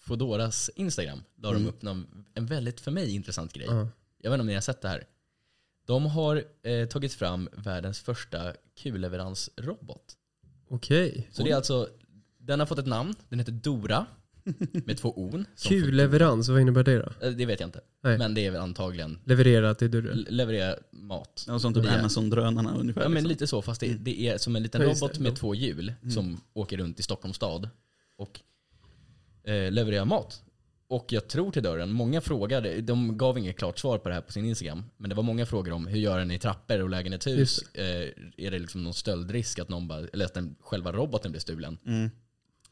[0.00, 1.22] Foodoras Instagram.
[1.42, 1.62] La Mm.
[1.62, 3.66] de upp någon, en väldigt för mig intressant grej.
[3.68, 3.88] Ja.
[4.18, 5.04] Jag vet inte om ni har sett det här.
[5.86, 10.14] De har eh, tagit fram världens första kulleveransrobot.
[10.68, 11.28] Okej.
[11.32, 11.88] Så det är alltså,
[12.38, 14.06] den har fått ett namn, den heter Dora.
[14.86, 15.30] Med två O.
[15.30, 17.26] som för- Q-leverans, vad innebär det då?
[17.26, 17.80] Eh, Det vet jag inte.
[18.02, 18.18] Nej.
[18.18, 20.16] Men det är väl antagligen Leverera till dörren?
[20.18, 21.44] le- leverera mat.
[21.48, 21.84] Ja, som typ.
[21.92, 23.00] Amazon-drönarna ungefär.
[23.02, 23.28] Ja men liksom.
[23.28, 25.92] lite så, fast det, det är som en liten Ja, just robot med två hjul
[26.02, 26.10] Mm.
[26.10, 27.68] som åker runt i Stockholms stad
[28.16, 28.40] och
[29.44, 30.42] eh, levererar mat.
[30.90, 34.22] Och jag tror till dörren, många frågade, de gav inget klart svar på det här
[34.22, 36.90] på sin Instagram, men det var många frågor om hur gör den i trappor och
[36.90, 37.38] lägenhetshus?
[37.38, 37.84] Just Eh,
[38.36, 41.78] är det liksom någon stöldrisk att någon bara, eller att den, själva roboten blir stulen?
[41.86, 42.10] Mm.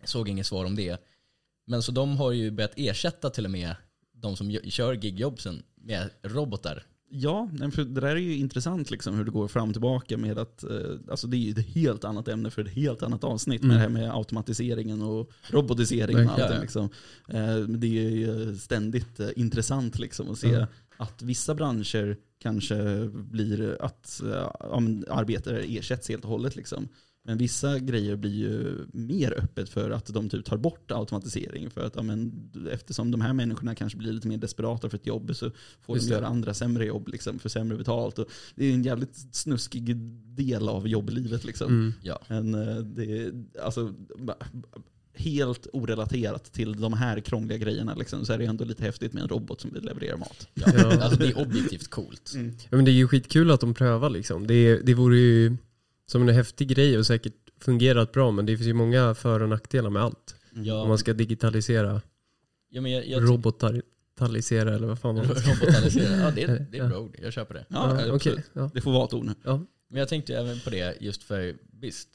[0.04, 1.01] Såg inget svar om det.
[1.66, 3.74] Men så de har ju börjat ersätta till och med
[4.12, 6.83] de som kör gigjobsen med robotar.
[7.09, 10.16] Ja, nej, för det där är ju intressant liksom, hur det går fram och tillbaka
[10.16, 10.70] med att, eh,
[11.11, 13.92] alltså det är ju ett helt annat ämne för ett helt annat avsnitt med Mm.
[13.92, 16.48] det här med automatiseringen och robotiseringen och Verkligen.
[16.50, 16.61] allting.
[16.62, 16.88] Liksom.
[17.29, 20.66] Eh, det är ju ständigt eh, intressant liksom, att se Mm.
[20.96, 24.57] att vissa branscher kanske blir att ja,
[25.11, 26.57] arbetare ersätts helt och hållet.
[26.57, 26.88] Liksom.
[27.27, 31.71] Men vissa grejer blir ju mer öppet för att de typ tar bort automatisering.
[31.71, 35.07] För att ja, men, eftersom de här människorna kanske blir lite mer desperata för ett
[35.07, 36.19] jobb så får Just de det.
[36.19, 38.19] göra andra sämre jobb liksom, för sämre betalt.
[38.19, 39.97] Och det är en jävligt snuskig
[40.37, 41.45] del av jobblivet.
[41.45, 41.69] Liksom.
[41.69, 41.93] Mm.
[42.03, 42.23] Ja.
[42.29, 43.95] Men eh, det är alltså,
[45.15, 49.23] helt orelaterat till de här krångliga grejerna liksom, så är det ändå lite häftigt med
[49.23, 50.49] en robot som vill leverera mat.
[50.55, 50.67] Ja.
[51.03, 52.33] Alltså det är objektivt coolt.
[52.35, 54.47] Ja, men det är ju skitkul att de prövar liksom.
[54.47, 55.57] Det, det vore ju
[56.07, 59.49] som en häftig grej och säkert fungerat bra men det finns ju många för och
[59.49, 60.35] nackdelar med allt.
[60.53, 62.03] Ja, Om man ska digitalisera,
[62.69, 66.79] ja, men jag, jag robotalisera eller vad fan man ska Robotalisera, ja det är, det
[66.79, 66.88] är Ja.
[66.88, 67.16] bra ord.
[67.23, 67.66] Jag köper det.
[67.69, 68.45] Ja, Ja, okej.
[68.53, 68.71] Ja.
[68.75, 69.35] Det får vara ett ord nu.
[69.45, 69.66] Ja.
[69.90, 72.09] Men jag tänkte även på det just för Bist,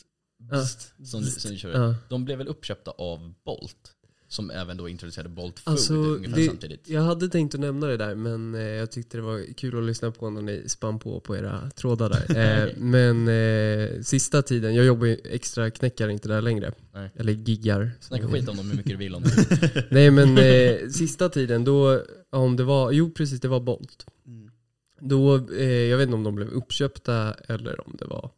[0.52, 1.84] Bist som, som du kör.
[1.84, 1.96] Ja.
[2.10, 3.92] De blev väl uppköpta av Bolt?
[4.32, 6.90] Som även då introducerade Bolt Food Alltså, ungefär det, samtidigt.
[6.90, 9.84] jag hade tänkt att nämna det där men eh, jag tyckte det var kul att
[9.84, 12.22] lyssna på när ni spann på på era trådar där.
[12.68, 16.72] Eh, men eh, sista tiden, jag jobbar ju extra knäckar inte där längre.
[16.94, 17.10] Nej.
[17.16, 17.92] Eller giggar.
[18.00, 19.86] Snacka skit om dem hur mycket du vill om det.
[19.92, 24.06] Nej men eh, sista tiden då, om det var, jo precis det var Bolt.
[24.28, 24.52] Mm.
[25.00, 28.32] Då, eh, jag vet inte om de blev uppköpta eller om det var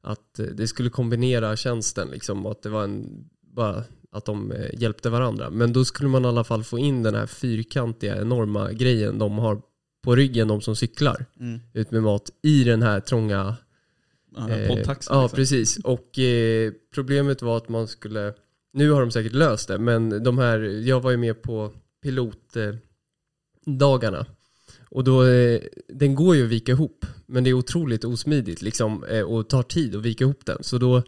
[0.00, 4.70] att eh, det skulle kombinera tjänsten liksom att det var en, bara att de eh,
[4.80, 5.50] hjälpte varandra.
[5.50, 9.38] Men då skulle man i alla fall få in den här fyrkantiga enorma grejen de
[9.38, 9.62] har
[10.04, 11.60] på ryggen, de som cyklar Mm.
[11.74, 13.56] ut med mat i den här trånga
[14.36, 15.36] Ja, Eh, poddtaxen, Ja, liksom.
[15.36, 15.78] precis.
[15.84, 18.34] Och eh, problemet var att man skulle,
[18.72, 24.18] nu har de säkert löst det, men de här, jag var ju med på pilotdagarna.
[24.18, 24.24] Eh,
[24.90, 29.04] och då, eh, den går ju att vika ihop, men det är otroligt osmidigt liksom,
[29.04, 30.58] eh, och tar tid att vika ihop den.
[30.62, 31.02] Så då,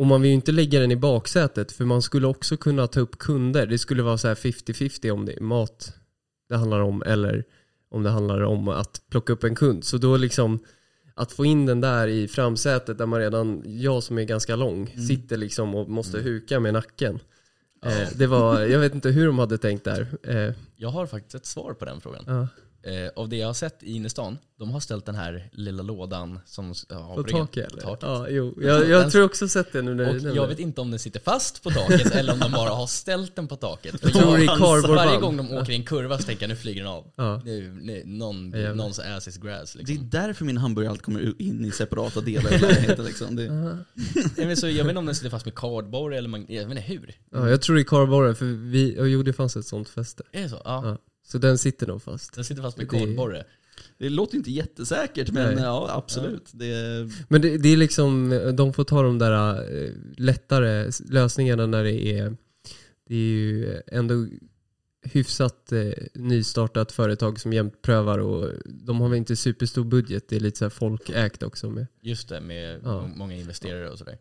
[0.00, 3.00] och man vill ju inte lägga den i baksätet, för man skulle också kunna ta
[3.00, 3.66] upp kunder.
[3.66, 5.94] Det skulle vara så här 50-50 om det är mat
[6.48, 7.44] det handlar om, eller
[7.90, 9.84] om det handlar om att plocka upp en kund.
[9.84, 10.58] Så då liksom,
[11.14, 14.90] att få in den där i framsätet där man redan, jag som är ganska lång,
[14.94, 15.06] Mm.
[15.06, 17.18] sitter liksom och måste huka med nacken.
[17.82, 17.90] Ja.
[17.90, 20.06] Eh, det var, jag vet inte hur de hade tänkt där.
[20.22, 22.24] Eh, Jag har faktiskt ett svar på den frågan.
[22.26, 22.48] ja.
[22.82, 26.38] Eh, av det jag har sett i innerstan, de har ställt den här lilla lådan
[26.46, 27.82] som har På taket eller?
[27.82, 28.02] taket.
[28.02, 28.54] Ja, jo.
[28.62, 30.46] Jag, jag Den- tror också sett det nu när Och jag det.
[30.46, 33.48] vet inte om den sitter fast på taket eller om de bara har ställt den
[33.48, 34.00] på taket.
[34.00, 36.56] För Jag det jag, varje gång de åker i en kurva så tänker jag nu
[36.56, 37.04] flyger den av.
[37.16, 37.42] Ja.
[37.44, 39.96] Nu, nu, någon, Ja, någons ass is grass Det liksom.
[40.06, 43.04] är därför min hamburgare alltid kommer in i separata delar i lägenheten.
[43.04, 43.36] Liksom.
[43.36, 43.44] Det,
[44.36, 46.62] Jag, vet, så, jag vet inte om den sitter fast med kardborre eller man, jag
[46.66, 47.14] vet inte hur.
[47.32, 50.22] Ja, jag tror det är kardborre, för vi, jo det fanns ett sånt fäste.
[50.32, 50.60] Är det så?
[50.64, 50.82] Ja.
[50.84, 50.96] Ja.
[51.32, 52.34] Så den sitter nog fast.
[52.34, 53.44] Den sitter fast med kardborre.
[53.98, 55.64] det låter inte jättesäkert, men Nej.
[55.64, 56.48] ja, absolut.
[56.52, 61.84] Det, Men det, det är liksom, de får ta de där eh, lättare lösningarna när
[61.84, 62.36] det är,
[63.08, 64.26] det är ju ändå
[65.02, 70.36] hyfsat eh, nystartat företag som jämt prövar och de har väl inte superstor budget, det
[70.36, 71.86] är lite så här folkägt också med.
[72.00, 73.00] Just det, med Ja.
[73.06, 74.18] må- många investerare och sådär.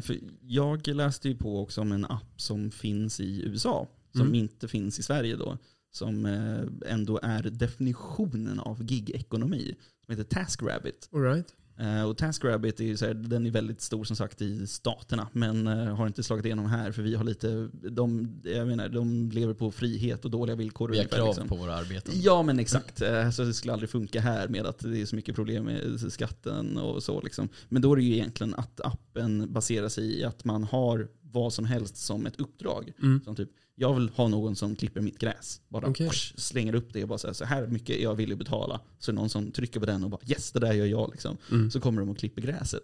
[0.00, 4.34] för jag läste ju på också om en app som finns i USA, som Mm.
[4.34, 5.58] inte finns i Sverige då.
[5.90, 9.76] Som eh, ändå är definitionen av gig-ekonomi.
[10.04, 11.08] Som heter TaskRabbit.
[11.12, 11.54] All right.
[11.78, 15.28] Eh, Och TaskRabbit är ju så här, den är väldigt stor som sagt i staterna,
[15.32, 19.30] men eh, har inte slagit igenom här för vi har lite, de, jag menar, de
[19.30, 20.88] lever på frihet och dåliga villkor.
[20.88, 21.48] Vi har krav liksom.
[21.48, 22.14] på våra arbeten.
[22.16, 22.98] Ja men exakt,
[23.32, 26.78] så det skulle aldrig funka här med att det är så mycket problem med skatten
[26.78, 27.20] och så.
[27.20, 27.48] Liksom.
[27.68, 31.52] Men då är det ju egentligen att appen baserar sig i att man har vad
[31.52, 32.92] som helst som ett uppdrag.
[33.02, 33.20] Mm.
[33.24, 35.60] Som typ, jag vill ha någon som klipper mitt gräs.
[35.68, 36.08] Bara Okej.
[36.08, 38.80] psh, slänger upp det och bara säger så här mycket är jag villig betala.
[38.98, 41.10] Så är det någon som trycker på den och bara yes det där gör jag.
[41.10, 41.36] Liksom.
[41.50, 41.70] Mm.
[41.70, 42.82] Så kommer de och klipper gräset.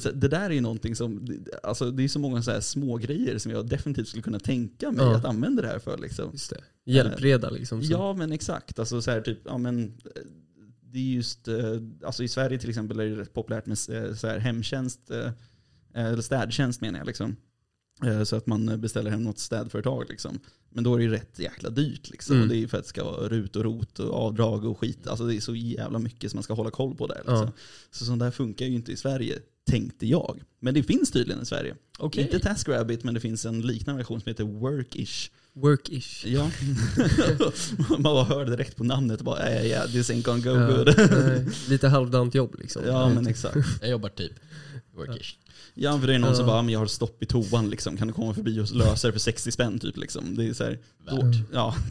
[0.00, 1.26] Så det där är ju någonting som,
[1.62, 4.92] alltså det är så många så här små grejer som jag definitivt skulle kunna tänka
[4.92, 5.16] mig Ja.
[5.16, 5.98] att använda det här för.
[5.98, 6.30] Liksom.
[6.32, 6.60] Just det.
[6.92, 7.82] Hjälpreda liksom.
[7.82, 7.92] Så.
[7.92, 8.78] Ja men exakt.
[8.78, 9.94] Alltså, så här, typ, ja, men,
[10.80, 11.56] det är just, eh,
[12.04, 13.92] alltså, I Sverige till exempel är det rätt populärt med så
[14.26, 15.30] här, hemtjänst, eh,
[15.94, 17.06] eller städtjänst menar jag.
[17.06, 17.36] Liksom.
[18.04, 20.04] Eh, Så att man beställer hem något städföretag.
[20.08, 20.38] Liksom.
[20.70, 22.10] Men då är det ju rätt jäkla dyrt.
[22.10, 22.36] Liksom.
[22.36, 22.42] Mm.
[22.42, 24.78] Och det är ju för att det ska vara rut och rot och avdrag och
[24.78, 25.06] skit.
[25.06, 27.16] Alltså det är så jävla mycket som man ska hålla koll på där.
[27.16, 27.34] Liksom.
[27.36, 27.52] Ja.
[27.90, 29.38] Så sånt där funkar ju inte i Sverige,
[29.70, 30.40] tänkte jag.
[30.60, 31.74] Men det finns tydligen i Sverige.
[31.98, 32.22] Okej.
[32.24, 35.30] Inte TaskRabbit, men det finns en liknande version som heter Workish.
[35.54, 36.26] Work-ish.
[36.28, 36.50] Ja.
[37.90, 40.66] man bara hör direkt på namnet och bara ja, ja, this ain't gonna go Ja,
[40.76, 41.50] good.
[41.68, 42.82] lite halvdant jobb liksom.
[42.86, 43.56] ja men exakt.
[43.80, 44.32] Jag jobbar typ
[44.98, 45.36] workish.
[45.74, 47.96] Ja för det är någon som bara, men jag har stopp i toan liksom.
[47.96, 50.34] Kan du komma förbi och lösa det för 60 spänn typ liksom.
[50.36, 50.78] Det är så här,
[51.10, 51.36] då, Värt.
[51.52, 51.76] ja.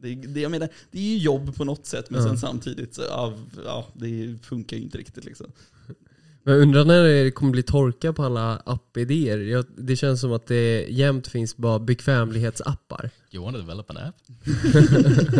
[0.00, 2.26] Det, det, jag menar, det är ju jobb på något sätt men Ja.
[2.28, 5.46] sen samtidigt så, ja, ja, det funkar ju inte riktigt liksom.
[6.42, 9.38] Men jag undrar när det kommer bli torka på alla appidéer.
[9.38, 13.10] Jag, det känns som att det jämt finns bara bekvämlighetsappar.
[13.32, 14.14] You wanna develop an app?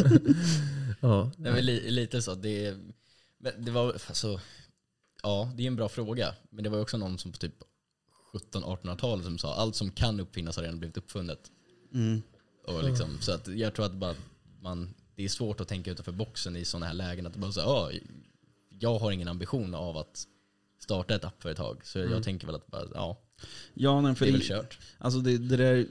[1.00, 1.30] Ja.
[1.36, 2.34] Det är väl li, lite så.
[2.34, 2.74] Det,
[3.58, 4.40] det var, alltså,
[5.22, 6.34] ja det är en bra fråga.
[6.50, 7.54] Men det var ju också någon som på typ
[8.32, 11.50] 1700-1800-talet som sa allt som kan uppfinnas har redan blivit uppfunnet.
[11.94, 12.22] Mm.
[12.66, 14.14] Och liksom, Så att jag tror att bara
[14.60, 17.26] man, det är svårt att tänka utanför boxen i sådana här lägen.
[17.26, 17.90] Att bara säga, ja,
[18.68, 20.24] jag har ingen ambition av att
[20.78, 21.86] starta ett appföretag.
[21.86, 23.20] Så jag tänker väl att bara, ja,
[23.74, 24.78] Ja, det för är väl det, kört.
[24.98, 25.86] Alltså det, det där,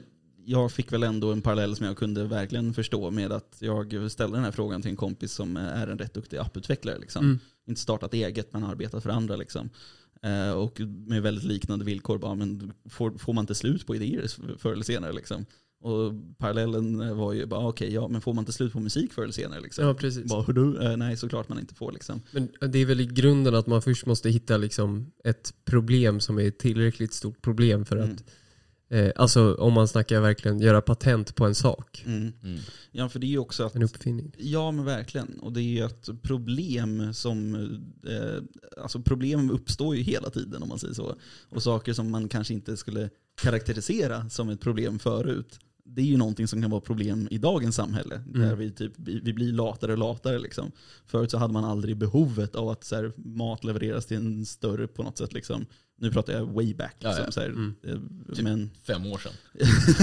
[0.48, 4.36] jag fick väl ändå en parallell som jag kunde verkligen förstå med att jag ställde
[4.36, 6.98] den här frågan till en kompis som är en rätt duktig apputvecklare.
[6.98, 7.24] Liksom.
[7.24, 7.38] Mm.
[7.66, 9.36] Inte startat eget men arbetat för andra.
[9.36, 9.70] Liksom.
[10.22, 12.18] Eh, och med väldigt liknande villkor.
[12.18, 15.12] Bara, men får, får man inte slut på idéer förr eller senare?
[15.12, 15.46] Liksom?
[15.80, 19.22] Och parallellen var ju bara, okej, ja, men får man inte slut på musik förr
[19.22, 19.60] eller senare?
[19.60, 19.86] Liksom?
[19.86, 20.24] ja, precis.
[20.24, 20.82] Bara, hur du?
[20.82, 21.92] Eh, nej, såklart man inte får.
[21.92, 22.20] Liksom.
[22.30, 26.38] Men det är väl i grunden att man först måste hitta liksom ett problem som
[26.38, 28.10] är ett tillräckligt stort problem för Mm.
[28.10, 28.24] att
[28.88, 32.02] eh, Alltså om man snackar verkligen göra patent på en sak.
[32.06, 32.32] Mm.
[32.42, 32.58] Mm.
[32.92, 34.32] Ja, för det är ju också att En uppfinning.
[34.38, 35.38] Ja men verkligen.
[35.38, 37.54] Och det är ju ett problem som,
[38.06, 38.42] eh,
[38.82, 41.14] alltså problem uppstår ju hela tiden om man säger så.
[41.48, 43.10] Och saker som man kanske inte skulle
[43.42, 45.58] karaktärisera som ett problem förut.
[45.90, 48.22] Det är ju någonting som kan vara problem i dagens samhälle.
[48.26, 48.58] Där Mm.
[48.58, 50.38] vi, typ, vi vi blir latare och latare.
[50.38, 50.72] Liksom.
[51.06, 54.86] Förut så hade man aldrig behovet av att så här, mat levereras till en större
[54.88, 55.32] på något sätt.
[55.32, 55.66] Liksom.
[56.00, 56.96] Nu pratar jag way back.
[56.98, 57.30] Liksom, ja.
[57.32, 57.74] Så här, Mm.
[57.84, 57.94] eh,
[58.34, 58.44] Typ.
[58.44, 59.32] Men Fem år sedan.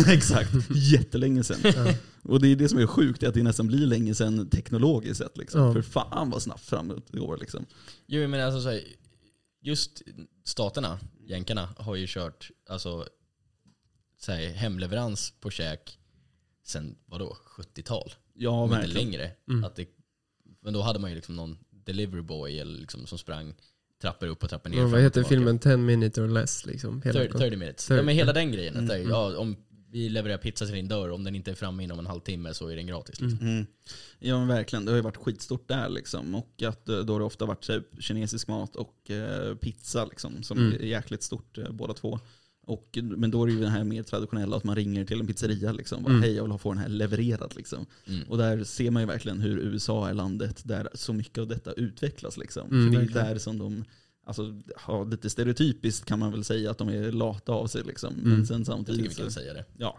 [0.14, 1.58] Exakt, jättelänge sedan.
[1.76, 1.94] Ja.
[2.22, 5.18] Och det är det som är sjukt, är att det nästan blir länge sedan teknologiskt
[5.18, 5.38] sett.
[5.38, 5.74] Liksom.
[5.74, 7.38] För fan vad snabbt framåt det går.
[7.38, 7.66] Liksom.
[8.08, 8.82] Jo men alltså så här,
[9.62, 10.02] just
[10.46, 13.06] staterna, jänkarna, har ju kört alltså,
[14.26, 16.00] så här, hemleverans på käk
[16.64, 18.14] sen vadå, 70-tal?
[18.34, 19.32] Ja, Om inte längre.
[19.50, 19.64] Mm.
[19.64, 19.88] Att det,
[20.62, 23.54] men då hade man ju liksom någon delivery boy eller liksom, som sprang
[24.02, 24.78] trappor upp och trappor ner.
[24.78, 26.66] Ja, vad heter filmen 10 minutes or less?
[26.66, 27.86] Liksom, hela 30, 30 minutes.
[27.88, 27.98] 30.
[28.00, 28.74] Ja, men hela den grejen.
[28.74, 29.10] Att Mm, där, mm.
[29.10, 29.56] ja, om
[29.90, 32.68] vi levererar pizza till din dörr, om den inte är framme inom en halvtimme så
[32.68, 33.22] är den gratis.
[33.22, 33.48] Liksom.
[33.48, 33.66] Mm.
[34.20, 36.36] Ja men verkligen, det har ju varit skitstort där liksom.
[36.36, 40.06] Och att eh, då har det ofta varit så här, kinesisk mat och eh, pizza
[40.06, 40.74] liksom, som Mm.
[40.74, 42.20] är jäkligt stort eh, båda två.
[42.66, 45.28] Och, men då är det ju det här mer traditionella att man ringer till en
[45.28, 46.04] pizzeria liksom.
[46.04, 46.24] Bara, Mm.
[46.24, 47.86] Hej jag vill få den här levererad liksom.
[48.08, 48.24] Mm.
[48.30, 51.72] Och där ser man ju verkligen hur USA är landet där så mycket av detta
[51.74, 52.38] utvecklas.
[52.38, 52.68] Liksom.
[52.72, 53.28] Mm, det är verkligen.
[53.28, 53.84] där som de,
[54.26, 57.84] alltså, ja, lite stereotypiskt kan man väl säga att de är lata av sig.
[57.84, 58.14] Liksom.
[58.14, 58.30] Mm.
[58.32, 59.66] Men sen Jag tycker samtidigt vi kan säga det.
[59.78, 59.98] ja.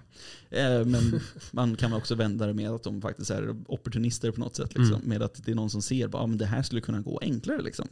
[0.50, 4.56] Eh, men man kan också vända det med att de faktiskt är opportunister på något
[4.56, 4.74] sätt.
[4.74, 4.94] Liksom.
[4.96, 5.08] Mm.
[5.08, 7.18] Med att det är någon som ser att ah, men det här skulle kunna gå
[7.22, 7.62] enklare.
[7.62, 7.88] Liksom.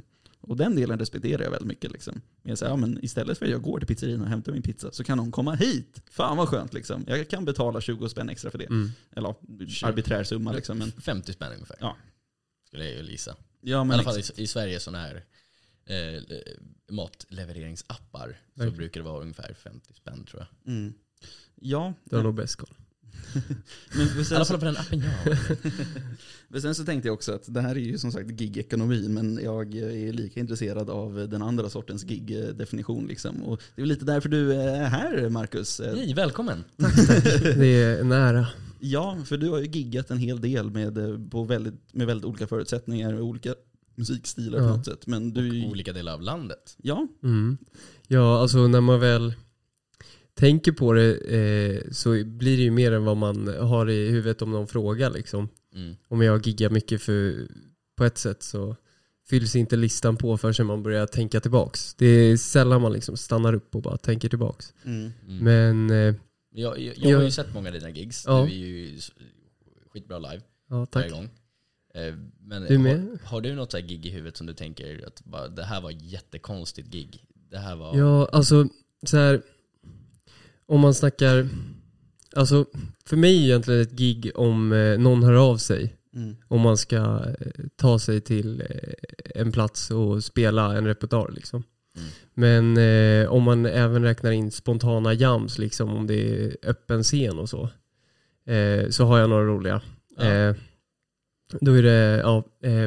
[0.47, 1.93] Och den delen respekterar jag väldigt mycket.
[1.93, 2.21] Liksom.
[2.43, 4.63] Men jag säger, ja, men istället för att jag går till pizzerian och hämtar min
[4.63, 6.03] pizza så kan någon komma hit.
[6.11, 7.05] Fan vad skönt liksom.
[7.07, 8.65] Jag kan betala 20 spänn extra för det.
[8.67, 8.91] Mm.
[9.17, 10.79] Eller ja, arbiträr summa liksom.
[10.79, 11.77] Men, 50 spänn ungefär.
[11.81, 11.97] Ja.
[12.67, 13.37] Skulle jag ju gissa.
[13.61, 15.25] ja, I men alla fall i, i Sverige sådana här
[15.87, 16.23] eh,
[16.91, 18.77] matlevereringsappar så Verkligen.
[18.77, 20.73] brukar det vara ungefär 50 spänn tror jag.
[20.75, 20.95] Mm.
[21.55, 22.75] Ja, Du har nog bäst koll.
[23.97, 25.35] men I alla fall på den appen jag har.
[26.53, 29.41] för sen så tänkte jag också att det här är ju som sagt gig-ekonomi, men
[29.43, 33.07] jag är lika intresserad av den andra sortens gig-definition.
[33.07, 33.43] Liksom.
[33.43, 35.81] Och det är lite därför du är här, Marcus.
[35.85, 36.65] Hej, välkommen!
[37.57, 38.47] Det är en ära.
[38.81, 42.25] Ja, för du har ju giggat en hel del med, eh, på väldigt, med väldigt
[42.25, 43.55] olika förutsättningar och olika
[43.95, 44.77] musikstilar på Ja.
[44.77, 45.07] något sätt.
[45.07, 46.77] Men du, ju- Olika delar av landet.
[46.83, 47.59] ja, Mm.
[48.09, 49.35] Ja, alltså när man väl
[50.35, 54.43] tänker på det eh, så blir det ju mer än vad man har i huvudet
[54.43, 55.49] om någon fråga liksom.
[55.75, 55.97] Mm.
[56.09, 57.49] Om jag giggar mycket för,
[57.97, 58.77] på ett sätt så
[59.29, 61.95] fylls inte listan på förrän man börjar tänka tillbaks.
[61.95, 64.75] Det är sällan man liksom stannar upp och bara tänker tillbaks.
[64.85, 65.13] mm.
[65.29, 65.45] Mm.
[65.45, 66.15] Men eh,
[66.51, 68.25] Jag, jag, jag har ju sett många av dina gigs.
[68.27, 68.45] Ja.
[68.45, 68.99] Du är ju
[69.93, 71.11] skitbra live ja, varje tack.
[71.11, 71.29] gång.
[71.95, 72.79] Eh, Men Du?
[72.79, 75.65] Har, har du något så här gig i huvudet som du tänker att bara, det
[75.65, 77.25] här var ett jättekonstigt gig?
[77.51, 77.97] Det här var...
[77.99, 78.69] Ja, alltså
[79.07, 79.43] så här.
[80.67, 81.49] Om man snackar,
[82.37, 82.67] alltså
[83.07, 85.97] för mig är egentligen ett gig om eh, någon hör av sig.
[86.15, 86.37] Mm.
[86.49, 88.93] Om man ska eh, ta sig till eh,
[89.41, 91.63] en plats och spela en repertoar liksom.
[91.97, 92.09] Mm.
[92.35, 92.77] Men
[93.25, 97.49] eh, om man även räknar in spontana jams, liksom, om det är öppen scen och
[97.49, 97.69] så,
[98.53, 99.83] eh, så har jag några roliga.
[100.17, 100.25] Ja.
[100.25, 100.55] Eh,
[101.61, 102.45] då är det, ja,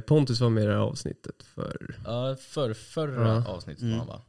[0.08, 3.48] Pontus var med i det här avsnittet för, Ja, för förra Ja.
[3.48, 3.94] avsnittet Mm.
[3.98, 4.22] var han va?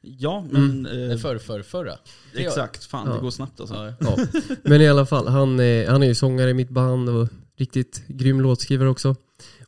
[0.00, 1.10] Ja men Mm.
[1.10, 1.98] eh, För, för förra.
[2.34, 2.84] exakt.
[2.84, 3.14] Fan, Ja.
[3.14, 3.74] det går snabbt alltså.
[3.74, 3.92] Ja.
[4.00, 4.26] ja.
[4.62, 8.02] Men i alla fall, han, eh, han är ju sångare i mitt band och riktigt
[8.08, 9.16] grym låtskrivare också.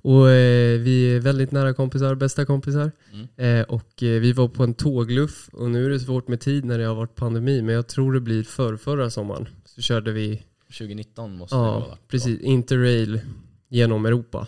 [0.00, 2.92] Och eh, vi är väldigt nära kompisar, bästa kompisar.
[3.12, 3.60] Mm.
[3.60, 6.64] Eh, och eh, vi var på en tågluff och nu är det svårt med tid
[6.64, 9.48] när det har varit pandemi men jag tror det blir för förra sommaren.
[9.64, 10.42] Så körde vi,
[10.78, 12.08] 2019 måste det ha ja varit.
[12.08, 13.20] precis, Interrail
[13.68, 14.46] genom Europa.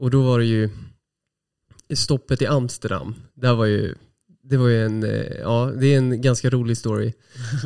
[0.00, 0.70] Och då var det ju
[1.94, 3.14] stoppet i Amsterdam.
[3.34, 3.94] Där var ju,
[4.44, 7.12] det var ju en, eh, ja det är en ganska rolig story.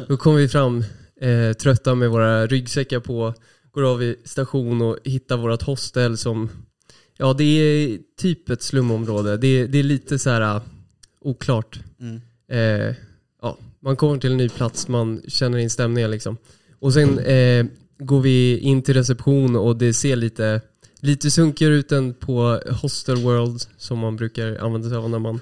[0.08, 0.84] Då kom vi fram
[1.20, 3.34] eh, trötta med våra ryggsäckar på,
[3.70, 6.48] går av i station och hittar vårt hostel som,
[7.16, 9.36] ja det är typ ett slumområde.
[9.36, 10.62] Det, är- det är lite så här uh,
[11.20, 11.80] oklart.
[12.00, 12.20] Mm.
[12.50, 12.94] Eh,
[13.42, 16.36] ja, man kommer till en ny plats, man känner in stämningen liksom.
[16.80, 17.66] Och sen eh,
[17.98, 20.60] går vi in till reception och det ser lite,
[21.00, 25.40] lite sunkigare ut än på Hostel World som man brukar använda sig av när man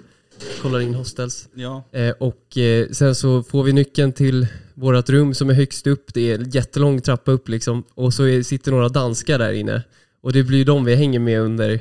[0.62, 1.48] kollar in hostels.
[1.54, 1.84] Ja.
[1.92, 6.14] Eh, och eh, sen så får vi nyckeln till vårt rum som är högst upp.
[6.14, 7.84] Det är en jättelång trappa upp liksom.
[7.94, 9.82] Och så är, sitter några danskar där inne.
[10.20, 11.80] Och det blir ju de vi hänger med under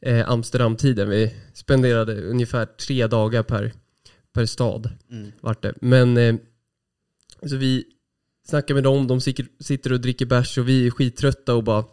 [0.00, 1.10] eh, Amsterdam-tiden.
[1.10, 3.72] Vi spenderade ungefär tre dagar per,
[4.32, 4.90] per stad.
[5.10, 5.32] Mm.
[5.40, 5.74] Vart det.
[5.80, 6.34] Men eh,
[7.46, 7.84] så vi
[8.48, 11.84] snackar med dem, de sitter, sitter och dricker bärs och vi är skittrötta och bara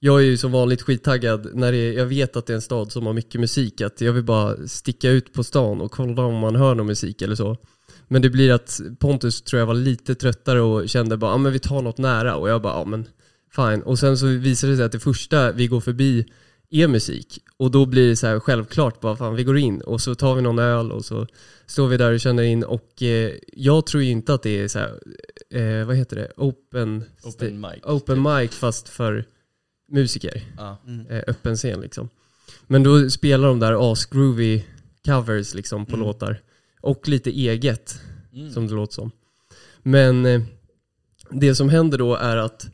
[0.00, 2.62] jag är ju som vanligt skittaggad när det är, jag vet att det är en
[2.62, 3.80] stad som har mycket musik.
[3.80, 7.22] Att jag vill bara sticka ut på stan och kolla om man hör någon musik
[7.22, 7.56] eller så.
[8.08, 11.52] Men det blir att Pontus tror jag var lite tröttare och kände bara, ja men
[11.52, 12.36] vi tar något nära.
[12.36, 13.08] Och jag bara, ja men
[13.56, 13.82] fine.
[13.82, 16.26] Och sen så visade det sig att det första vi går förbi
[16.70, 17.38] är musik.
[17.56, 20.34] Och då blir det så här självklart, bara fan vi går in och så tar
[20.34, 21.26] vi någon öl och så
[21.66, 22.64] står vi där och känner in.
[22.64, 24.98] Och eh, jag tror ju inte att det är så här,
[25.50, 27.84] eh, vad heter det, open, Open mic.
[27.84, 29.24] open mic fast för
[29.88, 30.78] musiker Ja.
[30.86, 31.06] Mm.
[31.06, 32.08] eh, öppen scen liksom.
[32.66, 34.64] Men då spelar de där asgroovy
[35.04, 36.06] covers liksom på Mm.
[36.06, 36.40] låtar.
[36.80, 38.00] Och lite eget,
[38.34, 38.50] Mm.
[38.52, 39.10] som det låter som.
[39.82, 40.40] Men eh,
[41.30, 42.64] det som händer då är att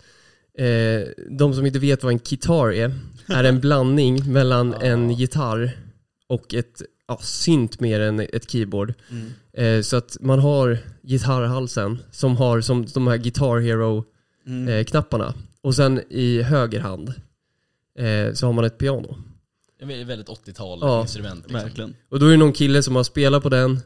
[0.59, 2.95] eh, de som inte vet vad en gitarr är,
[3.29, 4.81] är en blandning mellan Ah.
[4.81, 5.79] en gitarr
[6.27, 8.95] och ett ja, synt mer än ett keyboard.
[9.11, 9.31] Mm.
[9.53, 14.05] Eh, så att man har gitarrhalsen som har som de här Guitar Hero
[14.47, 14.85] Mm.
[15.65, 17.09] Och sen i höger hand
[17.99, 19.17] eh, så har man ett piano.
[19.79, 21.45] Det är väldigt 80-tal Ja, instrument.
[21.45, 21.61] Liksom.
[21.61, 21.97] Verkligen.
[22.09, 23.81] Och då är det någon kille som har spelat på den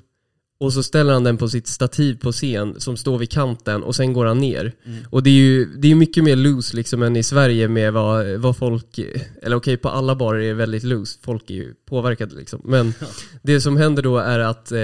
[0.61, 3.97] och så ställer han den på sitt stativ på scen som står vid kanten och
[3.97, 4.73] sen går han ner.
[4.85, 5.05] Mm.
[5.11, 8.27] Och det är ju det är mycket mer loose liksom än i Sverige med vad,
[8.27, 8.99] vad folk,
[9.43, 12.61] eller okej på alla barer är det väldigt loose, folk är ju påverkade liksom.
[12.64, 12.95] Men
[13.43, 14.79] det som händer då är att eh,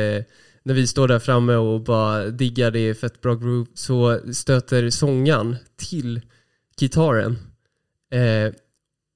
[0.63, 4.91] när vi står där framme och bara diggar det är fett bra groove så stöter
[4.91, 6.21] sångan till
[6.81, 7.39] gitarren.
[8.13, 8.55] Eh,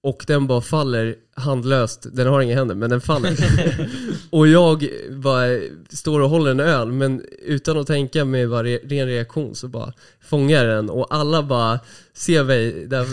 [0.02, 3.36] och den bara faller handlöst, den har inga händer men den faller.
[4.30, 5.46] och jag bara
[5.90, 9.68] står och håller en öl men utan att tänka med bara re- ren reaktion så
[9.68, 11.80] bara fångar den och alla bara
[12.12, 13.06] ser mig där,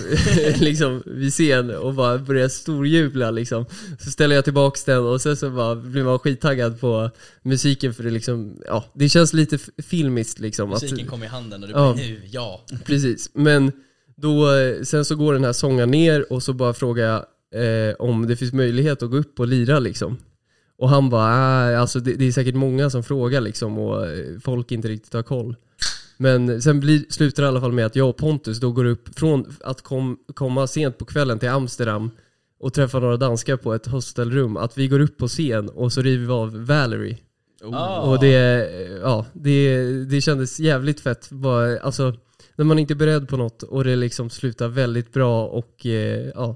[0.63, 3.65] liksom, vid scen och bara börjar storjubla liksom.
[3.99, 7.10] Så ställer jag tillbaks den och sen så bara blir man skittaggad på
[7.41, 10.73] musiken för det liksom, ja det känns lite filmiskt liksom.
[10.73, 11.79] att- Musiken kom i handen och du Ja.
[11.79, 12.65] bara nu, ja.
[12.86, 13.71] Precis, men
[14.15, 17.25] då, eh, sen så går den här sången ner och så bara frågar jag
[17.63, 20.17] eh, om det finns möjlighet att gå upp och lira liksom.
[20.78, 24.39] Och han bara, äh, alltså det, det är säkert många som frågar liksom och eh,
[24.43, 25.56] folk inte riktigt har koll.
[26.17, 28.86] Men sen blir, slutar det i alla fall med att jag och Pontus då går
[28.86, 32.12] upp från att kom, komma sent på kvällen till Amsterdam
[32.60, 36.01] och träffa några danskar på ett hostelrum, att vi går upp på scen och så
[36.01, 37.17] river vi av Valerie.
[37.73, 38.01] Ah.
[38.01, 38.69] Och det,
[39.01, 41.30] ja, det, det kändes jävligt fett.
[41.30, 42.13] Bara, alltså,
[42.56, 46.32] när man inte är beredd på något och det liksom slutar väldigt bra och eh,
[46.36, 46.56] ja,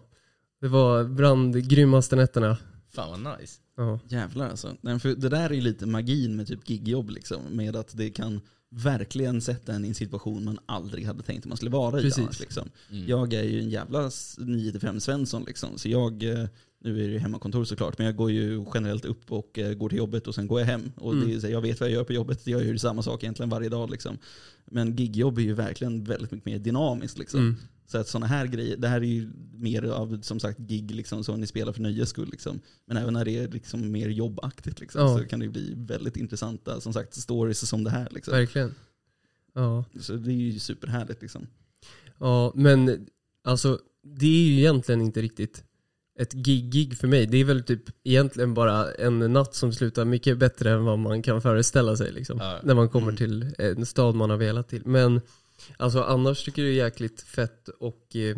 [0.61, 2.57] det var bland grymmaste nätterna.
[2.91, 3.59] Fan vad nice.
[3.77, 4.75] Ja, Jävlar alltså.
[4.81, 7.41] Nej, för det där är ju lite magin med typ gigjobb liksom.
[7.49, 11.47] Med att det kan verkligen sätta en i en situation man aldrig hade tänkt att
[11.47, 12.19] man skulle vara i Precis.
[12.23, 12.39] annars.
[12.39, 12.69] Liksom.
[12.91, 13.07] Mm.
[13.07, 15.77] Jag är ju en jävla 9-5 Svensson liksom.
[15.77, 16.45] Så jag, eh,
[16.81, 19.97] nu är det hemmakontor såklart, men jag går ju generellt upp och eh, går till
[19.97, 20.91] jobbet och sen går jag hem.
[20.95, 21.27] Och Mm.
[21.27, 23.23] det är, så jag vet vad jag gör på jobbet, jag gör ju samma sak
[23.23, 24.17] egentligen varje dag liksom.
[24.65, 27.39] Men gigjobb är ju verkligen väldigt mycket mer dynamiskt liksom.
[27.39, 27.55] mm.
[27.87, 31.23] Så att sådana här grejer, det här är ju mer av som sagt gig liksom,
[31.23, 32.29] så ni spelar för nöjes skull.
[32.31, 32.59] Liksom.
[32.85, 35.17] Men även när det är liksom mer jobbaktigt liksom, Ja.
[35.17, 38.07] så kan det bli väldigt intressanta som sagt, stories som det här.
[38.11, 38.31] Liksom.
[38.33, 38.75] verkligen.
[39.53, 39.85] Ja.
[39.99, 41.21] Så det är ju superhärligt.
[41.21, 41.47] Liksom.
[42.19, 43.07] ja, men
[43.43, 45.63] alltså det är ju egentligen inte riktigt
[46.19, 47.25] ett gig-gig för mig.
[47.25, 51.21] Det är väl typ egentligen bara en natt som slutar mycket bättre än vad man
[51.21, 52.37] kan föreställa sig liksom.
[52.41, 52.59] Ja.
[52.63, 53.15] När man kommer Mm.
[53.17, 54.81] till en stad man har velat till.
[54.85, 55.21] Men
[55.77, 58.37] alltså annars tycker jag det är jäkligt fett och eh,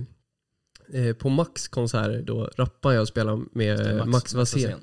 [1.02, 4.80] eh, på Max konserter då rappar jag och spelar med eh, Max, Wassén.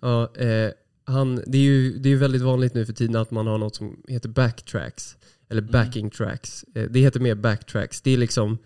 [0.00, 0.70] Ja, eh,
[1.04, 3.76] han, det är ju det är väldigt vanligt nu för tiden att man har något
[3.76, 5.16] som heter backtracks.
[5.50, 5.72] Eller Mm.
[5.72, 6.64] backing tracks.
[6.74, 8.00] Eh, det heter mer backtracks.
[8.02, 8.58] Det är liksom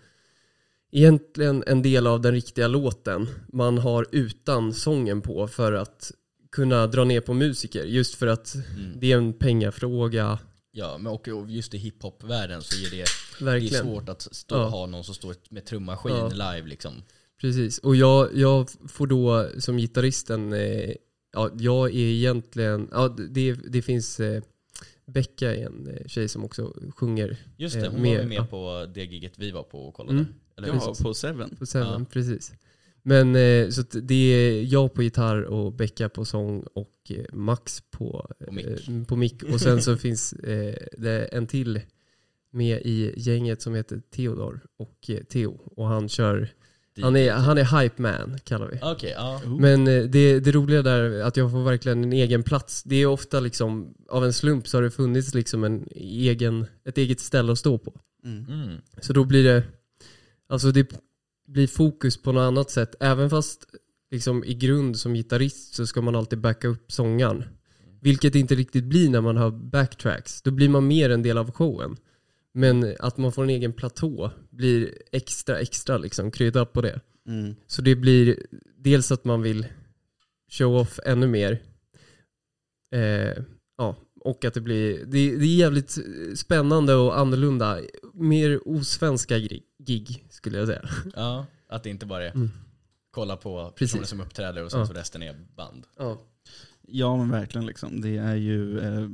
[0.91, 6.11] egentligen en del av den riktiga låten man har utan sången på för att
[6.51, 7.83] kunna dra ner på musiker.
[7.83, 8.99] Just för att Mm.
[8.99, 10.39] det är en pengafråga.
[10.71, 13.05] Ja, men och just i hiphop-världen så är det,
[13.59, 14.67] det är svårt att stå, Ja.
[14.67, 16.27] ha någon som står med trummaskin Ja.
[16.29, 16.91] live liksom.
[17.41, 20.91] Precis, och jag, jag får då som gitarristen, eh,
[21.33, 24.41] ja, jag är egentligen, ja, det, det finns eh,
[25.05, 28.37] Becka är en eh, tjej som också sjunger Just det, Eh, hon mer- var med
[28.37, 28.45] ja.
[28.45, 30.17] på det giget vi var på och kollade.
[30.19, 30.33] Mm.
[30.63, 30.75] Eller?
[30.75, 31.55] Ja, på Seven.
[31.59, 32.05] på Seven, Ja.
[32.11, 32.53] precis.
[33.03, 33.35] Men
[33.71, 38.31] så att det är jag på gitarr och Becka på sång och eh, Max på,
[38.47, 38.65] På mick.
[38.87, 39.43] eh, på mick.
[39.43, 41.81] Och sen så finns eh, det en till
[42.51, 45.59] med i gänget som heter Theodor och eh, Theo.
[45.75, 46.49] Och han kör,
[47.01, 48.79] han är, han är hype man kallar vi.
[48.81, 49.41] Okej, ja.
[49.59, 52.83] Men eh, det, det roliga där är att jag får verkligen en egen plats.
[52.83, 56.97] Det är ofta liksom, av en slump så har det funnits liksom en egen, ett
[56.97, 57.99] eget ställe att stå på.
[58.25, 58.45] Mm.
[58.49, 58.77] Mm.
[59.01, 59.63] Så då blir det,
[60.49, 60.93] alltså det
[61.47, 62.95] blir fokus på något annat sätt.
[62.99, 63.65] Även fast
[64.11, 67.43] liksom i grund som gitarrist så ska man alltid backa upp sångaren.
[68.01, 70.41] Vilket inte riktigt blir när man har backtracks.
[70.41, 71.97] Då blir man mer en del av showen.
[72.53, 77.01] Men att man får en egen platå blir extra, extra liksom kryddat på det.
[77.27, 77.55] Mm.
[77.67, 78.45] Så det blir
[78.77, 79.67] dels att man vill
[80.51, 81.61] show off ännu mer.
[82.91, 83.43] Eh,
[83.77, 85.97] ja, och att det blir, det, det är jävligt
[86.35, 87.79] spännande och annorlunda.
[88.13, 89.37] Mer osvenska
[89.79, 90.81] gig skulle jag säga.
[91.15, 91.45] ja.
[91.67, 92.49] Att det inte bara är Mm.
[93.11, 93.91] kolla på Precis.
[93.93, 94.85] personer som uppträder och sen Ja.
[94.85, 95.85] så resten är band.
[95.97, 96.21] Ja,
[96.91, 98.01] Ja men verkligen liksom.
[98.01, 99.09] Det är ju eh,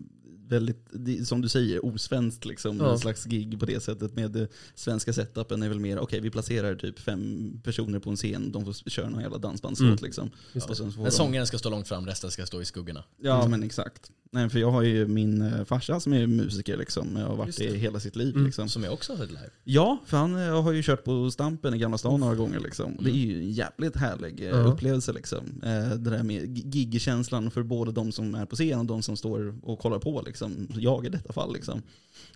[0.47, 2.77] väldigt, som du säger, osvenskt liksom.
[2.77, 2.91] Ja.
[2.91, 4.15] En slags gig på det sättet.
[4.15, 8.15] Med det svenska setupen är väl mer, okej vi placerar typ fem personer på en
[8.15, 10.03] scen, de får köra någon jävla dansbandslåt Mm.
[10.03, 10.27] liksom.
[10.53, 10.61] Och
[10.95, 13.03] Men de- sångaren ska stå långt fram, resten ska stå i skuggorna.
[13.21, 13.51] Ja Mm.
[13.51, 14.11] men exakt.
[14.31, 17.07] Nej för jag har ju min eh, farsa som är musiker liksom.
[17.15, 17.77] Jag har varit det det.
[17.77, 18.45] hela sitt liv Mm.
[18.45, 18.69] liksom.
[18.69, 19.49] Som jag också har sett live.
[19.63, 22.59] Ja, för han eh, har ju kört på Stampen i Gamla stan några gånger.
[22.59, 22.93] Liksom.
[22.95, 24.51] Och Det är ju en jävligt härlig Ja.
[24.51, 25.13] upplevelse.
[25.13, 25.43] Liksom.
[25.61, 29.17] Det där med gi- gig-känslan för både de som är på scen och de som
[29.17, 30.21] står och kollar på.
[30.25, 30.34] Liksom.
[30.35, 31.53] Liksom, jag i detta fall.
[31.53, 31.81] Liksom.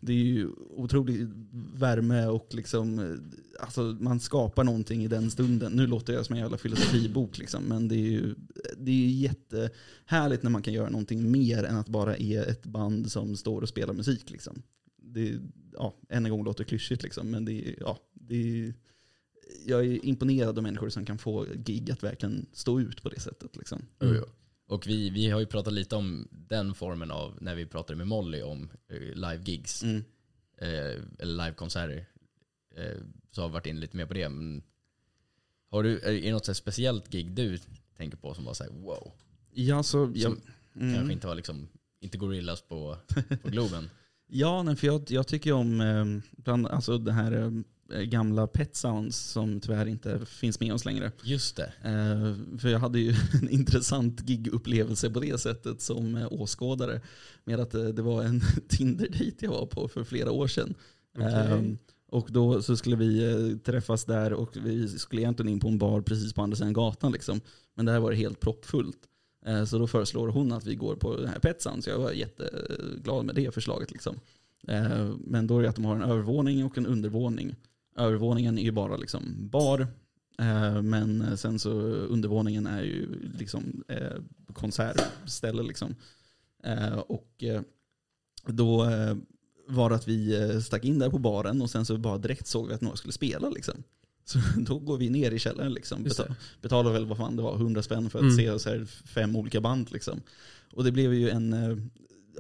[0.02, 1.28] Det är ju otrolig
[1.76, 5.72] värme och liksom, eh, alltså, man skapar någonting i den stunden.
[5.72, 8.36] Nu låter jag som en jävla filosofibok, liksom, men det är ju
[8.78, 12.66] det är ju jättehärligt när man kan göra någonting mer än att bara är ett
[12.66, 14.30] band som står och spelar musik.
[14.30, 14.62] Liksom.
[14.98, 15.40] Det,
[15.74, 18.74] ja, än en gång låter det klyschigt, liksom, men det, ja, det är,
[19.66, 23.20] jag är imponerad av människor som kan få gig att verkligen stå ut på det
[23.20, 23.58] sättet.
[23.58, 23.82] Liksom.
[24.00, 24.24] Mm.
[24.70, 28.08] Och vi, vi har ju pratat lite om den formen av, när vi pratade med
[28.08, 30.04] Molly om eh, live-gigs, Mm.
[30.58, 32.06] eh, eller live-konserter.
[32.76, 32.98] Eh,
[33.32, 34.30] så har vi varit inne lite mer på det.
[34.30, 34.64] Men
[35.70, 37.60] har du, är det något så speciellt gig du
[37.98, 39.12] tänker på som var såhär wow?
[39.52, 40.42] Ja, så, jag, Som
[40.76, 40.96] mm.
[40.96, 41.68] Kanske inte var liksom,
[42.00, 42.98] inte Gorillas på,
[43.44, 43.90] på Globen.
[44.32, 47.52] Ja, nej, för jag, jag tycker om eh, bland, alltså det här eh,
[48.04, 51.12] gamla Pet Sounds som tyvärr inte finns med oss längre.
[51.24, 51.74] Just det.
[51.84, 53.10] Eh, för jag hade ju
[53.42, 57.02] en intressant gigupplevelse på det sättet som eh, åskådare.
[57.44, 60.74] Med att eh, det var en Tinder-dejt jag var på för flera år sedan.
[61.18, 61.34] Okej.
[61.34, 61.62] Eh,
[62.12, 65.78] och då så skulle vi eh, träffas där och vi skulle egentligen in på en
[65.78, 67.12] bar precis på andra sidan gatan.
[67.12, 67.42] Liksom.
[67.76, 68.98] Men där var det helt proppfullt.
[69.46, 71.88] Eh, Så då föreslår hon att vi går på den här Pet Sounds.
[71.88, 73.92] Jag var jätteglad med det förslaget.
[73.92, 74.20] Liksom.
[74.68, 77.56] Eh, Men då är det att de har en övervåning och en undervåning.
[78.00, 79.88] Övervåningen är ju bara liksom bar.
[80.40, 83.08] eh, Men sen så undervåningen är ju
[83.40, 84.22] liksom eh,
[84.54, 85.64] konsertställe.
[85.64, 85.96] Liksom.
[86.64, 87.44] Eh, Och
[88.48, 88.88] då
[89.68, 92.68] var det att vi stack in där på baren och sen så bara direkt såg
[92.68, 93.50] vi att några skulle spela.
[93.50, 93.84] Liksom.
[94.26, 95.74] Så då går vi ner i källaren.
[95.74, 96.04] Liksom.
[96.04, 98.60] Betal, betalar väl vad fan det var, 100 spänn för att Mm.
[98.60, 99.92] se fem olika band.
[99.92, 100.22] Liksom.
[100.74, 101.92] Och det blev ju en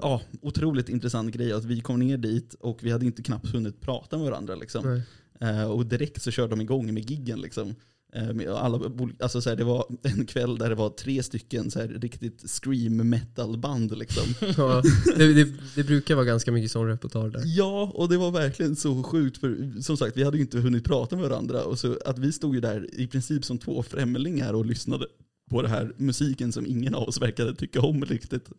[0.02, 3.82] ja, otroligt intressant grej att vi kom ner dit och vi hade inte knappt hunnit
[3.82, 4.56] prata med varandra.
[4.56, 4.86] Liksom.
[4.94, 5.02] Nej.
[5.42, 7.42] Eh, och direkt så körde de igång med giggen.
[7.42, 7.76] Liksom.
[8.14, 11.80] Eh, alla, alltså så här, det var en kväll där det var tre stycken så
[11.80, 13.98] här, riktigt scream metal band.
[13.98, 14.24] Liksom.
[14.58, 14.84] Ja,
[15.18, 17.42] det, det, det brukar vara ganska mycket sån repertoar där.
[17.46, 19.38] Ja, och det var verkligen så sjukt.
[19.38, 21.64] För som sagt, vi hade ju inte hunnit prata med varandra.
[21.64, 25.06] Och så att vi stod ju där i princip som två främlingar och lyssnade
[25.50, 28.50] på den här musiken som ingen av oss verkade tycka om riktigt.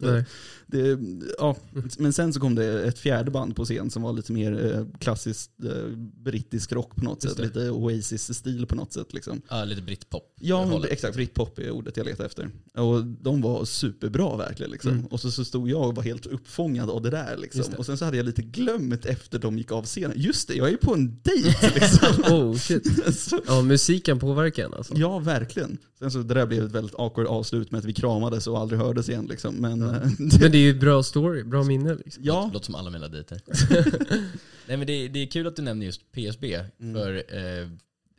[0.67, 0.99] Det,
[1.39, 1.57] ja.
[1.99, 4.87] Men sen så kom det ett fjärde band på scen som var lite mer eh,
[4.99, 5.87] klassiskt eh,
[6.25, 7.47] brittisk rock på något Just sätt.
[7.47, 9.13] Lite Oasis-stil på något sätt.
[9.15, 9.43] Liksom.
[9.49, 10.35] Ja, lite britpop.
[10.41, 11.15] Ja, exakt.
[11.15, 12.51] Britpop är ordet jag letar efter.
[12.75, 14.73] Och de var superbra verkligen.
[14.73, 14.93] Liksom.
[14.93, 15.07] Mm.
[15.07, 17.37] Och så, så stod jag och var helt uppfångad av det där.
[17.37, 17.65] Liksom.
[17.71, 17.77] Det.
[17.77, 20.13] Och sen så hade jag lite glömt efter de gick av scenen.
[20.17, 22.25] Just det, jag är ju på en dejt liksom.
[22.31, 23.15] Oh shit.
[23.19, 24.95] så, Ja, musiken påverkar en alltså.
[24.97, 25.79] ja, verkligen.
[26.01, 28.81] Sen så det där blev ett väldigt awkward avslut med att vi kramades och aldrig
[28.81, 29.27] hördes igen.
[29.27, 29.55] Liksom.
[29.55, 29.97] Men Ja.
[29.97, 32.25] eh, Men det är ju bra story, bra minne liksom.
[32.25, 33.41] ja, Låter, låter som alla mina dejter.
[34.67, 36.55] Nej men det, det är kul att du nämner just PSB.
[36.81, 36.95] Mm.
[36.95, 37.69] För eh,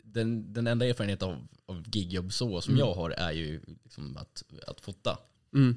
[0.04, 2.88] den, den enda erfarenhet av, av gigjobb så som Mm.
[2.88, 5.18] jag har är ju liksom att, att fota.
[5.54, 5.76] Mm.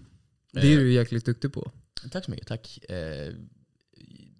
[0.52, 1.70] Det är du jäkligt duktig på.
[2.10, 2.78] Tack så mycket, tack.
[2.90, 3.34] Eh,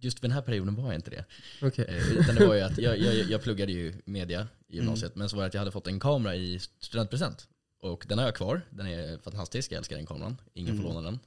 [0.01, 1.25] just för den här perioden var jag inte det.
[1.63, 1.85] Okej.
[1.89, 4.85] Eh, utan det var ju att jag, jag, jag pluggade ju media i Mm.
[4.87, 7.49] gymnasiet, men så var det att jag hade fått en kamera i studentpresent.
[7.85, 10.37] Och den har jag kvar, den är fantastisk, jag älskar den kameran.
[10.55, 10.95] Ingen får Mm.
[10.95, 11.19] låna den.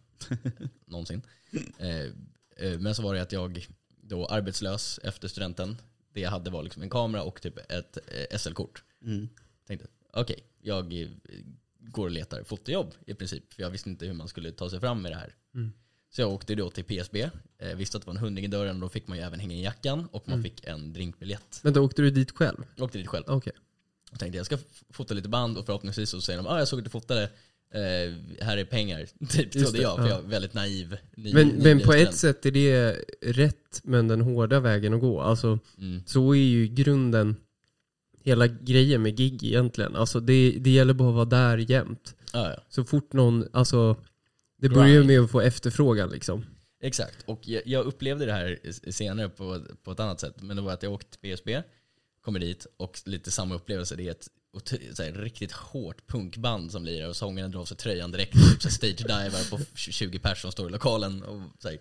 [0.86, 1.22] Någonsin.
[1.78, 1.90] Eh,
[2.58, 3.68] eh, men så var det att jag
[4.02, 5.78] då arbetslös efter studenten,
[6.14, 8.84] det jag hade var liksom en kamera och typ ett eh, SL-kort.
[9.04, 9.30] mm.
[9.68, 11.08] Tänkte, okej, jag eh,
[11.80, 13.54] går och letar fotojobb i princip.
[13.54, 15.36] För jag visste inte hur man skulle ta sig fram med det här.
[15.56, 15.72] Mm.
[16.10, 18.76] Så jag åkte då till PSB, eh, visste att det var en hundring i dörren
[18.76, 20.44] och då fick man ju även hänga in jackan och man Mm.
[20.44, 21.60] fick en drinkbiljett.
[21.64, 22.58] Men då åkte du dit själv?
[22.76, 23.24] Jag åkte dit själv.
[23.28, 23.54] Okej.
[24.12, 24.58] Och tänkte jag ska
[24.90, 27.24] fota lite band och förhoppningsvis så säger de ah, jag såg att du fotade,
[27.74, 28.14] eh,
[28.46, 29.06] här är pengar.
[29.30, 30.10] Typ trodde jag, för ja.
[30.10, 30.98] jag är väldigt naiv.
[31.16, 32.92] ny- Men, ny- men på ett sätt är det
[33.22, 35.22] rätt, men den hårda vägen att gå.
[35.22, 36.04] Alltså, Mm.
[36.06, 37.36] så är ju grunden
[38.24, 39.96] hela grejen med gig egentligen.
[39.96, 42.16] Alltså det, det gäller bara att vara där jämt.
[42.34, 42.64] Ja, ja.
[42.70, 43.96] Så fort någon, alltså
[44.62, 46.46] det börjar ju med att få efterfrågan liksom.
[46.82, 48.60] Exakt, och jag, jag upplevde det här
[48.92, 50.42] senare på, på ett annat sätt.
[50.42, 51.62] Men det var att jag åkte till PSB,
[52.28, 53.96] kommer dit och lite samma upplevelse.
[53.96, 54.30] Det är ett
[54.94, 58.34] så här, riktigt hårt punkband som lirar och sångaren drar av sig tröjan direkt.
[58.34, 61.24] Typ så här stage divar på 20 personer som står i lokalen.
[61.24, 61.78] Och, så här,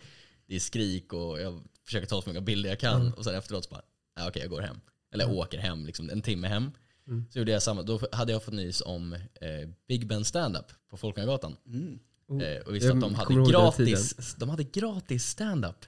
[0.47, 3.01] det är skrik och jag försöker ta så många bilder jag kan.
[3.01, 3.13] Mm.
[3.13, 3.83] Och sen efteråt så bara,
[4.15, 4.81] ah, okej jag går hem.
[5.13, 6.71] Eller jag åker hem, liksom, en timme hem.
[7.07, 7.25] Mm.
[7.31, 7.83] Så gjorde jag samma.
[7.83, 11.57] Då hade jag fått nys om eh, Big Ben stand-up på Folkungagatan.
[11.67, 11.99] Mm.
[12.29, 12.43] Oh.
[12.43, 15.85] Eh, och visste Jag att de hade, gratis, de hade gratis stand-up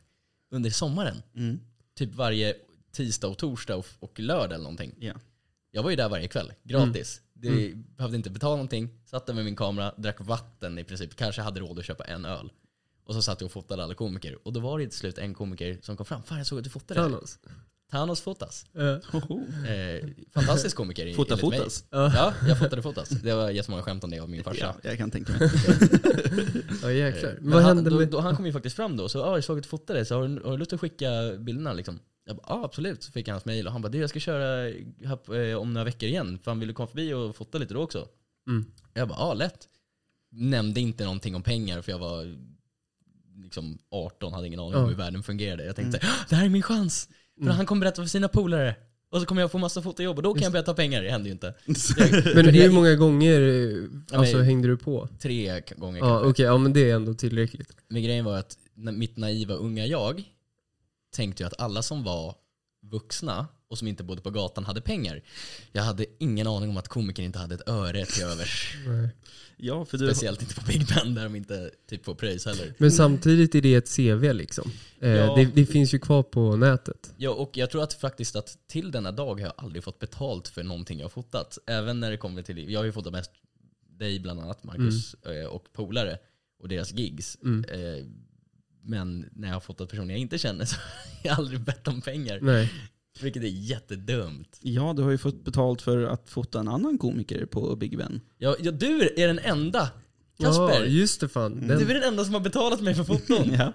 [0.50, 1.22] under sommaren.
[1.34, 1.60] Mm.
[1.94, 2.54] Typ varje
[2.92, 4.94] tisdag och torsdag och, och lördag eller någonting.
[4.98, 5.12] Ja.
[5.70, 7.20] Jag var ju där varje kväll, gratis.
[7.32, 7.84] Det Mm.
[7.96, 8.88] behövde inte betala någonting.
[9.04, 11.16] Satt där med min kamera, drack vatten i princip.
[11.16, 12.52] Kanske hade råd att köpa en öl.
[13.04, 14.38] Och så satt jag och fotade alla komiker.
[14.42, 16.22] Och då var det till slut en komiker som kom fram.
[16.22, 17.00] Fan jag såg att du fotade.
[17.00, 17.38] här." Thanos.
[17.90, 18.66] Thanos Fotas.
[19.12, 19.40] Hoho.
[19.66, 21.84] Eh, fantastisk komiker Fota fotas.
[21.90, 23.08] Ja, Ja, jag fotade Fotas.
[23.08, 24.74] Det var jättemånga skämt om det av min farsa.
[24.82, 25.40] Ja, jag kan tänka mig.
[26.82, 27.30] ja jäklar.
[27.30, 28.08] Eh, Vad han, hände då, med...
[28.08, 30.14] då, han kom ju faktiskt fram då, så ah, jag såg att du fotade, så
[30.14, 31.06] har du, har du lust att skicka
[31.38, 32.00] bilderna liksom?
[32.28, 33.02] Jag bara, ah, absolut.
[33.02, 34.72] Så fick han hans mail och han bara, du jag ska köra
[35.04, 36.38] här, eh, om några veckor igen.
[36.42, 38.08] Fan vill du komma förbi och fota lite då också?
[38.48, 38.64] Mm.
[38.94, 39.58] Jag bara, ah lätt.
[40.30, 42.36] Nämnde inte någonting om pengar för jag var
[43.42, 45.64] liksom 18, hade ingen aning om hur världen fungerade.
[45.64, 47.08] Jag tänkte, "Ah, det här är min chans!
[47.36, 47.56] För Mm.
[47.56, 48.74] han kommer berätta för sina polare.
[49.10, 51.02] Och så kommer jag få massa fotojobb och då kan jag börja ta pengar.
[51.02, 51.54] Det händer ju inte.
[51.66, 51.74] Men
[52.44, 55.08] För hur många gånger eh, alltså, men- hängde du på?
[55.20, 56.42] Tre gånger Ja kanske.
[56.42, 57.72] ja men det är ändå tillräckligt.
[57.88, 60.32] Men grejen var att mitt naiva unga jag
[61.10, 62.34] tänkte ju att alla som var
[62.82, 65.22] vuxna och som inte bodde på gatan hade pengar.
[65.72, 68.76] Jag hade ingen aning om att komikern inte hade ett öre till övers.
[69.56, 72.74] Ja, för du, Speciellt inte på Big Ben där de inte typ får pröjs heller.
[72.78, 74.70] Men samtidigt är det ett CV liksom.
[75.00, 75.34] Eh, Ja.
[75.36, 77.14] det, det finns ju kvar på nätet.
[77.16, 80.48] Ja, och jag tror att faktiskt att till denna dag har jag aldrig fått betalt
[80.48, 81.58] för någonting jag har fotat.
[81.66, 83.30] Även när det kommer till, jag har ju fotat mest
[83.98, 86.18] dig bland annat, Marcus, eh, och polare
[86.58, 87.38] och deras gigs.
[87.42, 87.64] Mm.
[87.64, 88.04] Eh,
[88.88, 90.76] Men när jag har fotat personer jag inte känner så
[91.22, 92.38] har jag aldrig bett om pengar.
[92.42, 92.72] Nej.
[93.20, 94.58] Vilket är jättedumt.
[94.62, 98.20] ja, du har ju fått betalt för att fota en annan komiker på Big Ben.
[98.38, 99.90] Ja, ja, du är den enda,
[100.40, 100.80] Kasper.
[100.80, 101.68] Ja, just det fan.
[101.68, 103.50] Den, du är den enda som har betalat mig för foton.
[103.58, 103.72] ja.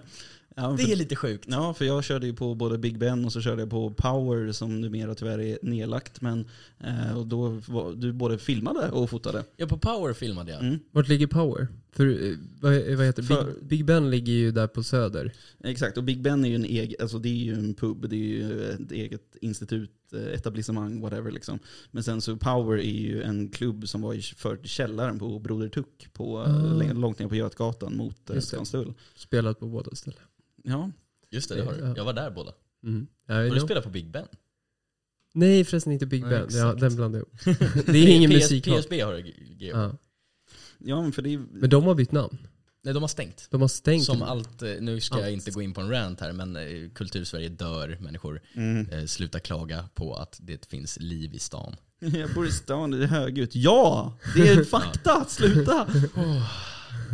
[0.56, 1.46] Ja, Det för, är lite sjukt.
[1.50, 4.52] ja, för jag körde ju på både Big Ben och så körde jag på Power
[4.52, 6.22] som numera tyvärr är nedlagt.
[6.22, 6.50] Men,
[6.84, 9.44] eh, och då var, du både filmade och fotade.
[9.58, 10.62] Ja, på Power filmade jag.
[10.62, 10.80] Mm.
[10.92, 11.68] Vart ligger Power?
[11.96, 15.34] För, eh, vad, vad heter För- Big, Big Ben ligger ju där på Söder.
[15.64, 18.16] Exakt, och Big Ben är ju en egen, alltså det är ju en pub, det
[18.16, 21.60] är ju ett eget institut, eh, etablissemang, whatever liksom.
[21.92, 25.70] Men sen så Power är ju en klubb som var i för källaren på Broder
[25.70, 26.46] Tuck, på,
[26.80, 28.40] längre- långt ner på Götgatan mot eh.
[28.40, 28.94] Skanstull.
[29.16, 30.20] Spelat på båda ställen.
[30.64, 30.92] Ja,
[31.32, 31.94] Just det, det har du.
[31.98, 32.52] Jag var där båda.
[32.84, 33.08] Mm.
[33.28, 34.26] Ja, Har du spelat på Big Ben?
[35.34, 36.48] Nej förresten inte Big Ben.
[36.52, 37.86] Ja, den blandade jag ihop.
[37.86, 38.66] Det är ingen musik.
[38.66, 39.76] PSB har du Geo.
[40.84, 41.02] Ja.
[41.02, 42.38] men för det är, Men de har bytt namn.
[42.86, 43.48] Nej, de har stängt.
[43.50, 44.04] De har stängt.
[44.06, 45.34] Som allt, eh, nu ska jag Allt.
[45.34, 48.42] inte gå in på en rant här, men eh, kultursverige dör människor.
[48.56, 48.90] mm.
[48.90, 51.76] Eh, sluta klaga på att det finns liv i stan.
[52.00, 53.56] Jag bor i stan, det är högljutt.
[53.56, 54.18] Ja!
[54.36, 55.26] Det är fakta!
[55.30, 55.88] Sluta!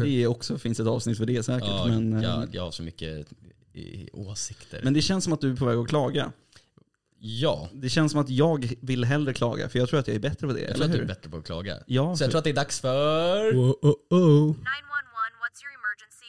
[0.01, 1.67] Det är också, finns ett avsnitt för det säkert.
[1.70, 3.28] Ja, men, eh, jag, jag har så mycket
[4.13, 4.80] åsikter.
[4.84, 6.32] men det känns som att du är på väg att klaga.
[7.20, 10.20] Ja, Det känns som att jag vill hellre klaga, för jag tror att jag är
[10.20, 10.61] bättre på det.
[10.61, 11.78] jag tror att du är bättre på att klaga.
[11.86, 13.55] Ja, Så jag tror att det är dags för...
[13.55, 14.45] Oh, oh, oh.
[14.45, 14.55] 911,
[15.41, 16.26] what's your emergency?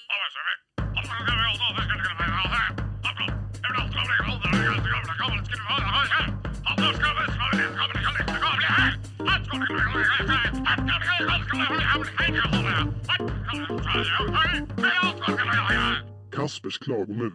[16.30, 17.32] Kaspers klagomur.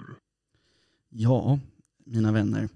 [1.09, 1.59] Ja,
[2.05, 2.69] mina vänner.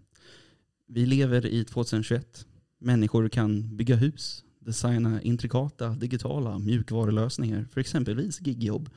[0.91, 2.45] Vi lever i 2021.
[2.79, 8.89] Människor kan bygga hus, designa intrikata digitala mjukvarulösningar för exempelvis gigjobb,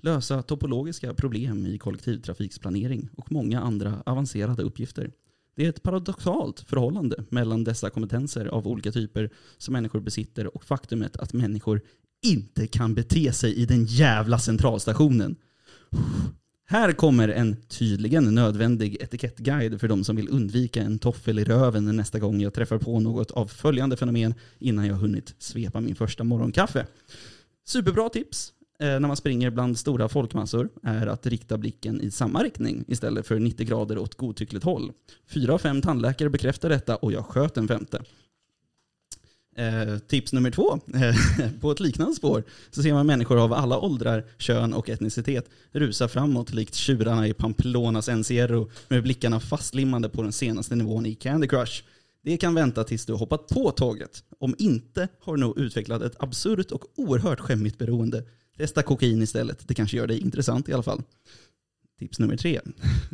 [0.00, 5.10] lösa topologiska problem i kollektivtrafiksplanering och många andra avancerade uppgifter.
[5.56, 10.64] Det är ett paradoxalt förhållande mellan dessa kompetenser av olika typer som människor besitter och
[10.64, 11.80] faktumet att människor
[12.22, 15.36] inte kan bete sig i den jävla centralstationen.
[16.70, 21.96] Här kommer en tydligen nödvändig etikettguide för de som vill undvika en toffel i röven
[21.96, 26.24] nästa gång jag träffar på något av följande fenomen innan jag hunnit svepa min första
[26.24, 26.86] morgonkaffe.
[27.66, 32.42] Superbra tips eh, när man springer bland stora folkmassor är att rikta blicken i samma
[32.42, 34.92] riktning istället för 90 grader åt godtyckligt håll.
[35.28, 38.02] Fyra av fem tandläkare bekräftar detta och jag sköt en femte.
[39.60, 40.80] Eh, tips nummer två.
[40.94, 41.14] Eh,
[41.60, 46.08] på ett liknande spår så ser man människor av alla åldrar, kön och etnicitet rusa
[46.08, 51.46] framåt likt tjurarna i Pamplonas Encierro med blickarna fastlimmade på den senaste nivån i Candy
[51.46, 51.82] Crush.
[52.22, 54.24] Det kan vänta tills du hoppat på tåget.
[54.38, 58.24] Om inte har du nog utvecklat ett absurt och oerhört skämmigt beroende.
[58.56, 61.02] Testa kokain istället, det kanske gör dig intressant i alla fall.
[61.98, 62.60] Tips nummer tre.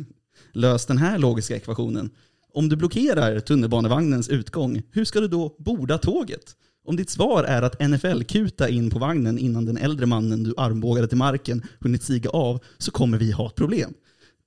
[0.51, 2.09] Lös den här logiska ekvationen.
[2.53, 6.55] Om du blockerar tunnelbanevagnens utgång, hur ska du då borda tåget?
[6.85, 11.07] Om ditt svar är att NFL-kuta in på vagnen innan den äldre mannen du armbågade
[11.07, 13.93] till marken hunnit stiga av, så kommer vi ha ett problem.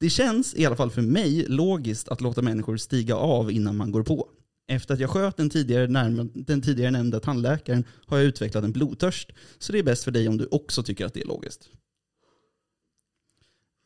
[0.01, 3.93] Det känns, i alla fall för mig, logiskt att låta människor stiga av innan man
[3.93, 4.29] går på.
[4.69, 8.73] Efter att jag sköt den tidigare, närma, den tidigare nämnda tandläkaren har jag utvecklat en
[8.73, 11.69] blodtörst, så det är bäst för dig om du också tycker att det är logiskt.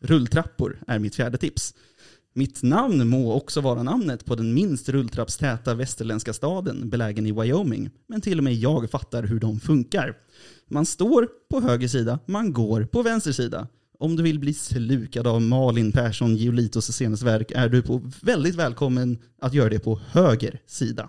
[0.02, 1.74] Rulltrappor är mitt fjärde tips.
[2.36, 7.90] Mitt namn må också vara namnet på den minst rulltrappstäta västerländska staden belägen i Wyoming,
[8.06, 10.16] men till och med jag fattar hur de funkar.
[10.68, 13.68] Man står på höger sida, man går på vänster sida.
[13.98, 18.54] Om du vill bli slukad av Malin Persson Giolitos senaste verk är du på väldigt
[18.54, 21.08] välkommen att göra det på höger sida.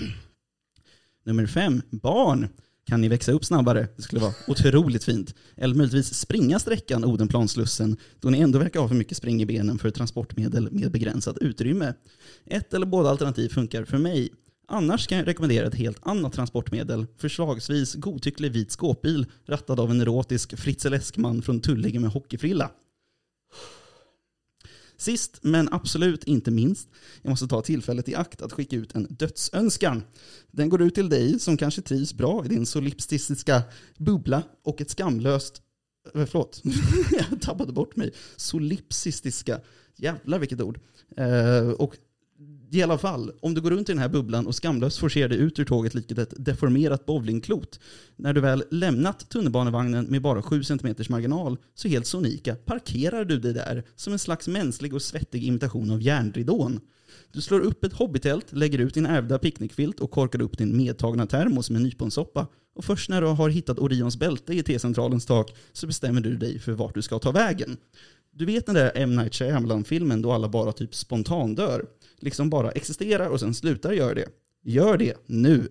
[1.24, 2.48] Nummer fem, barn.
[2.88, 3.88] Kan ni växa upp snabbare?
[3.96, 5.34] Det skulle vara otroligt fint.
[5.56, 9.78] Eller möjligtvis springa sträckan Odenplanslussen, då ni ändå verkar ha för mycket spring i benen
[9.78, 11.94] för transportmedel med begränsat utrymme.
[12.44, 14.28] Ett eller båda alternativ funkar för mig.
[14.68, 20.00] Annars kan jag rekommendera ett helt annat transportmedel, förslagsvis godtycklig vit skåpbil rattad av en
[20.00, 22.70] erotisk fritzeleskman från Tullinge med hockeyfrilla.
[24.96, 26.88] Sist men absolut inte minst,
[27.22, 30.02] jag måste ta tillfället i akt att skicka ut en dödsönskan.
[30.50, 33.62] Den går ut till dig som kanske trivs bra i din solipsistiska
[33.98, 35.62] bubbla och ett skamlöst
[36.14, 36.62] eh, Förlåt,
[37.30, 38.12] jag tappade bort mig.
[38.36, 39.60] Solipsistiska.
[39.96, 40.80] Jävlar vilket ord.
[41.16, 41.96] Eh, och
[42.76, 45.38] i alla fall, om du går runt i den här bubblan och skamlöst forcerar dig
[45.38, 47.80] ut ur tåget likt ett deformerat bowlingklot.
[48.16, 53.38] När du väl lämnat tunnelbanevagnen med bara 7 cm marginal, så helt sonika parkerar du
[53.38, 56.80] dig där som en slags mänsklig och svettig imitation av järnridån.
[57.32, 61.26] Du slår upp ett hobbytält, lägger ut din ärvda picknickfilt och korkar upp din medtagna
[61.26, 62.46] termos med nyponsoppa.
[62.74, 66.58] Och först när du har hittat Orions bälte i T-centralens tak så bestämmer du dig
[66.58, 67.76] för vart du ska ta vägen.
[68.38, 69.16] Du vet den där M.
[69.16, 71.84] Night Shyamalan-filmen då alla bara typ spontandör?
[72.20, 74.28] Liksom bara existerar och sen slutar göra det.
[74.64, 75.68] Gör det nu.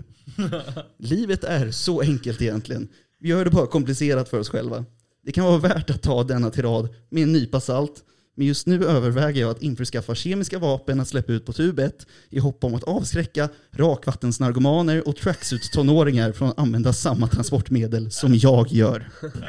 [0.98, 2.88] Livet är så enkelt egentligen.
[3.20, 4.86] Vi gör det bara komplicerat för oss själva.
[5.24, 8.04] Det kan vara värt att ta denna tirad med en nypa salt,
[8.36, 12.08] men just nu överväger jag att införskaffa kemiska vapen att släppa ut på tub 1
[12.30, 18.72] i hopp om att avskräcka rakvattensnarkomaner och tracksuit-tonåringar från att använda samma transportmedel som jag
[18.72, 19.00] gör.
[19.22, 19.42] 911, what's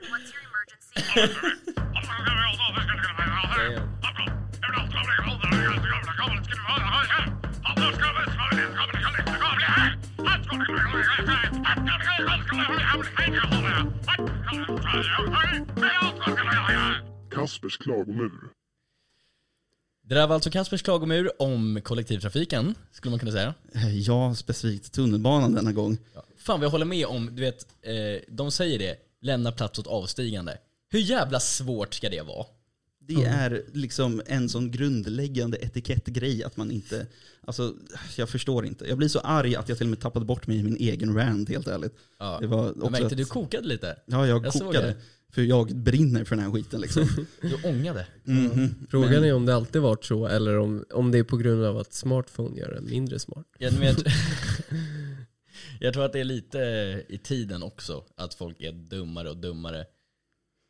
[0.00, 0.33] your emergency?
[17.30, 18.30] Kaspers klagomur.
[20.02, 23.54] Det där var alltså Kaspers klagomur om kollektivtrafiken, skulle man kunna säga.
[23.92, 25.98] Ja, specifikt tunnelbanan denna gång.
[26.36, 27.92] Fan vad jag håller med om, du vet, eh,
[28.28, 30.56] de säger det, lämna plats åt avstigande.
[30.94, 32.46] Hur jävla svårt ska det vara?
[33.00, 37.06] Det är liksom en sån grundläggande etikettgrej att man inte,
[37.40, 37.74] alltså
[38.16, 38.84] jag förstår inte.
[38.88, 41.14] Jag blir så arg att jag till och med tappade bort mig i min egen
[41.16, 41.94] rant helt ärligt.
[42.18, 42.38] Ja.
[42.40, 43.96] Det var Jag också märkte att, du kokade lite.
[44.06, 44.96] Ja, jag, jag kokade.
[45.32, 47.26] För jag brinner för den här skiten liksom.
[47.40, 48.06] Du ångade.
[48.24, 48.74] Mhm.
[48.90, 51.64] Frågan Men- är om det alltid varit så eller om, om det är på grund
[51.64, 53.46] av att smartphone gör den mindre smart.
[53.58, 53.96] Jag, men jag,
[55.80, 56.58] jag tror att det är lite
[57.08, 59.84] i tiden också, att folk är dummare och dummare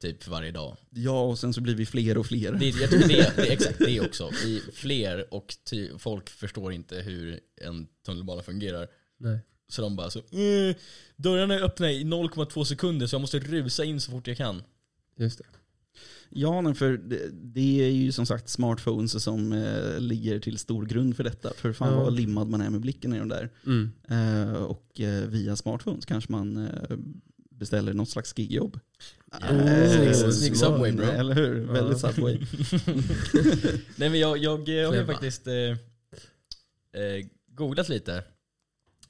[0.02, 0.76] typ varje dag.
[0.90, 2.52] Ja, och sen så blir vi fler och fler.
[2.52, 4.30] Det, jag tror det, det är exakt det också.
[4.44, 8.86] Vi fler och ty, folk förstår inte hur en tunnelbana fungerar.
[9.18, 9.38] Nej.
[9.68, 10.76] Så de bara så, eh,
[11.16, 14.62] dörrarna är öppna i 0,2 sekunder så jag måste rusa in så fort jag kan.
[15.16, 15.44] Just det.
[16.28, 21.16] Ja, för det, det är ju som sagt smartphones som eh, ligger till stor grund
[21.16, 21.52] för detta.
[21.56, 22.04] För fan Ja.
[22.04, 23.50] vad limmad man är med blicken i de där.
[23.66, 23.92] Mm.
[24.08, 26.96] Eh, och eh, via smartphones kanske man eh,
[27.58, 28.80] beställer något slags gigjobb.
[29.32, 31.06] Oh, Eh, snygg- Subway, bro.
[31.06, 31.60] Eller hur?
[31.60, 32.12] Väldigt Ja.
[32.12, 32.38] Subway.
[33.96, 35.76] Nej men jag, jag, har ju faktiskt eh, eh,
[37.46, 38.24] googlat lite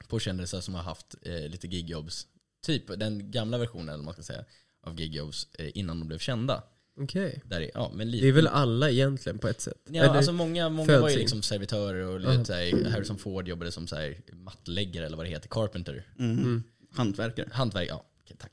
[0.07, 2.27] på kändisar som har haft eh, lite gigjobs.
[2.65, 4.45] Typ den gamla versionen, eller man ska säga,
[4.83, 6.63] av gigjobs eh, innan de blev kända.
[6.99, 7.41] Okej.
[7.45, 9.77] Där är, ja, men lite, Det är väl alla egentligen på ett sätt?
[9.89, 13.71] Ja, Eller- alltså många, många var ju liksom servitörer och lite såhär, Harrison Ford jobbade
[13.71, 16.07] som såhär mattläggare eller vad det heter, carpenter.
[16.19, 16.37] Mm.
[16.39, 16.63] Mm.
[16.91, 17.49] Hantverkare.
[17.51, 18.05] Hantverk, ja.
[18.25, 18.51] Okej, tack.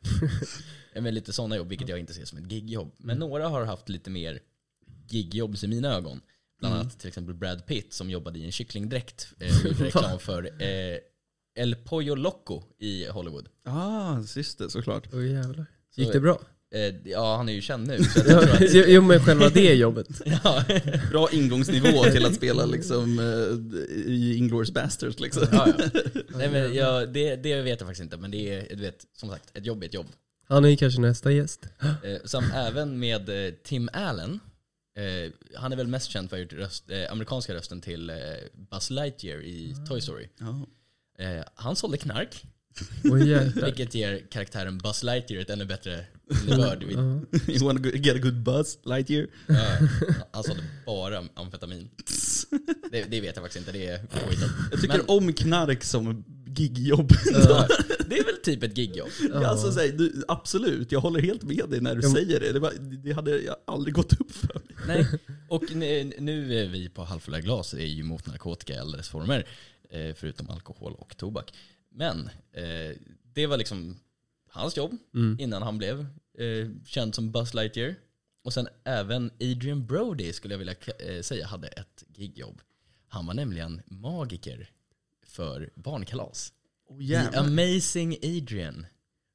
[1.02, 2.94] Men lite sådana jobb, vilket jag inte ser som ett gigjobb.
[2.98, 4.40] Men några har haft lite mer
[5.08, 6.20] gigjobb i mina ögon.
[6.60, 10.62] Bland annat till exempel Brad Pitt som jobbade i en kycklingdräkt eh, gjorde reklam för
[10.62, 10.98] eh,
[11.54, 13.48] El Pollo Loco i Hollywood.
[13.64, 15.08] Ah, just det, såklart.
[15.12, 15.66] Åh jävlar.
[15.94, 16.40] Gick det bra?
[16.74, 17.94] Eh, ja, han är ju känd nu.
[18.26, 20.06] Att, jo, men själva det jobbet.
[20.44, 20.64] ja,
[21.10, 25.20] Bra ingångsnivå till att spela liksom, eh, i Inglourious Basterds.
[25.20, 25.46] Liksom.
[25.52, 26.00] ja, ja.
[26.28, 29.28] Nej, men jag, det, det vet jag faktiskt inte, men det är du vet, som
[29.28, 30.06] sagt ett jobb är ett jobb.
[30.48, 31.60] Han är ju kanske nästa gäst.
[31.80, 33.30] Eh, som även med
[33.62, 34.40] Tim Allen.
[35.54, 38.12] Han är väl mest känd för att ha gjort röst, amerikanska rösten till
[38.70, 40.28] Buzz Lightyear i Toy Story.
[41.54, 42.44] Han sålde knark,
[43.26, 43.64] Jävlar.
[43.66, 46.04] vilket ger karaktären Buzz Lightyear ett ännu bättre
[46.46, 46.84] innebörd.
[46.90, 46.98] Ja.
[47.52, 49.26] You wanna get a good buzz, Lightyear?
[49.46, 49.78] Ja,
[50.32, 51.88] han sålde bara amfetamin.
[52.90, 54.50] Det, det vet jag faktiskt inte, det är påhittat.
[54.70, 57.12] Jag tycker Men- om knark som gigjobb.
[57.32, 57.68] Ja,
[58.06, 59.08] det är väl typ ett gigjobb.
[59.32, 59.46] Ja.
[59.46, 62.40] Alltså, så här, du, absolut, jag håller helt med dig när du Ja, men- säger
[62.40, 62.52] det.
[62.52, 62.72] Det, var,
[63.04, 64.62] det hade jag aldrig gått upp för mig.
[64.86, 65.06] Nej,
[65.48, 69.08] och nu, nu är vi på halvfulla glas är ju mot narkotika i alla dess
[69.08, 69.46] former.
[69.90, 71.52] Eh, förutom alkohol och tobak.
[71.94, 72.96] Men eh,
[73.34, 73.96] det var liksom
[74.48, 75.36] hans jobb Mm.
[75.40, 76.00] innan han blev
[76.38, 77.94] eh, känd som Buzz Lightyear.
[78.44, 82.60] Och sen även Adrian Brody skulle jag vilja eh, säga hade ett gigjobb.
[83.08, 84.70] Han var nämligen magiker
[85.26, 86.52] för barnkalas.
[86.88, 88.86] Oh, The Amazing Adrian.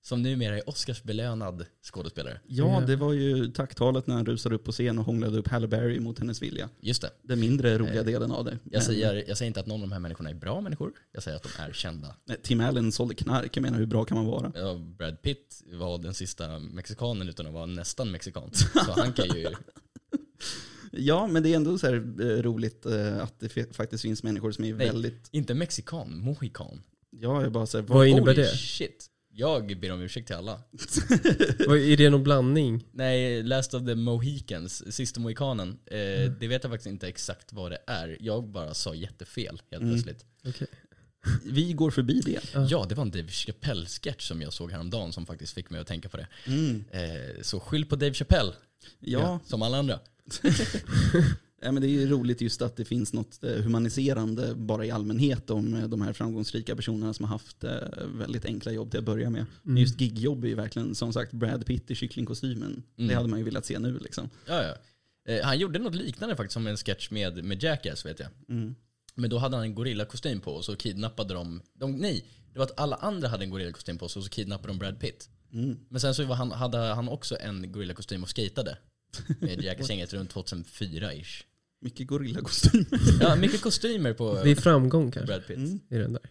[0.08, 2.40] Som numera är Oscarsbelönad skådespelare.
[2.48, 5.68] Ja, det var ju tacktalet när han rusade upp på scen och hånglade upp Halle
[5.68, 6.70] Berry mot hennes vilja.
[6.80, 7.10] Just det.
[7.22, 8.52] Den mindre roliga Eh, delen av det.
[8.52, 10.92] Jag Men- säger, jag säger inte att någon av de här människorna är bra människor.
[11.12, 12.16] Jag säger att de är kända.
[12.26, 14.52] Nej, Tim Allen sålde knark, jag menar hur bra kan man vara?
[14.56, 18.50] Ja, Brad Pitt var den sista mexikanen utan att vara nästan mexikan.
[18.86, 19.48] Så han kan ju...
[20.92, 24.52] Ja, men det är ändå så här eh, roligt eh, att det faktiskt finns människor
[24.52, 24.88] som är Nej.
[24.88, 25.30] väldigt...
[25.32, 26.82] Inte mexikan, mohikan.
[27.10, 28.46] Ja, jag bara så här, Vad innebär det?
[28.58, 29.10] shit.
[29.40, 30.62] Jag ber om ursäkt till alla.
[31.68, 32.84] Vad- Är det någon blandning?
[32.92, 35.80] Nej, Last of the Mohicans, sista mohikanen.
[35.86, 38.18] Eh, Det vet jag faktiskt inte exakt vad det är.
[38.20, 39.94] Jag bara sa jättefel helt Mm.
[39.94, 40.26] plötsligt.
[40.48, 40.68] Okej.
[41.46, 42.40] Vi går förbi det.
[42.54, 42.68] Ja.
[42.70, 45.88] Ja, det var en Dave Chappelle-sketch som jag såg häromdagen som faktiskt fick mig att
[45.88, 46.28] tänka på det.
[46.46, 46.84] Mm.
[46.92, 48.54] Eh, så skyll på Dave Chappelle,
[49.00, 50.00] Ja, som alla andra.
[51.62, 54.92] ja, men det är ju roligt just att det finns något eh, humaniserande bara i
[54.92, 57.72] allmänhet om eh, de här framgångsrika personerna som har haft eh,
[58.06, 59.46] väldigt enkla jobb till att börja med.
[59.64, 62.84] Men Just gigjobb är ju verkligen, som sagt, Brad Pitt i kycklingkostymen.
[62.98, 63.08] Mm.
[63.08, 64.30] Det hade man ju velat se nu liksom.
[64.46, 64.76] Ja, ja.
[65.34, 68.30] Eh, han gjorde något liknande faktiskt som en sketch med, med Jackass vet jag.
[68.50, 68.76] Mm.
[69.16, 72.66] Men då hade han en gorillakostym på och så kidnappade de, de nej, det var
[72.66, 75.30] att alla andra hade en gorillakostym på sig och så kidnappade de Brad Pitt.
[75.54, 75.78] Mm.
[75.90, 78.78] Men sen så var han, hade han också en gorillakostym och skatade
[79.40, 81.44] med Jackass-gänget runt 2004-ish.
[81.82, 82.86] Mycket gorillakostym.
[83.22, 85.58] Ja, mycket kostymer på Det är framgång kanske Brad Pitt.
[85.58, 85.80] Mm.
[85.90, 86.22] i den där.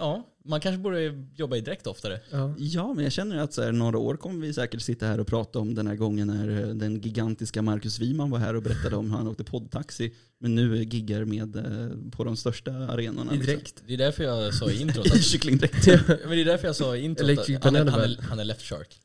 [0.00, 2.20] Ja, man kanske borde jobba i direkt oftare.
[2.30, 2.54] Ja.
[2.58, 5.26] Ja, men jag känner att så här, några år kommer vi säkert sitta här och
[5.26, 8.96] prata om den här gången när eh, den gigantiska Marcus Wiman var här och berättade
[8.96, 10.14] om hur han åkte poddtaxi.
[10.38, 13.32] Men nu giggar med eh, på de största arenorna.
[13.32, 13.54] I liksom.
[13.54, 13.82] direkt.
[13.86, 15.86] Det är därför jag sa i introt I kycklingdräkt.
[15.86, 19.00] men det är därför jag sa i introt att han är, han är left shark.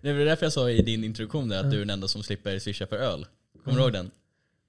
[0.00, 2.22] Det är därför jag sa i din introduktion där att du är den enda som
[2.22, 3.26] slipper swisha för öl.
[3.64, 4.10] Kommer du ihåg den?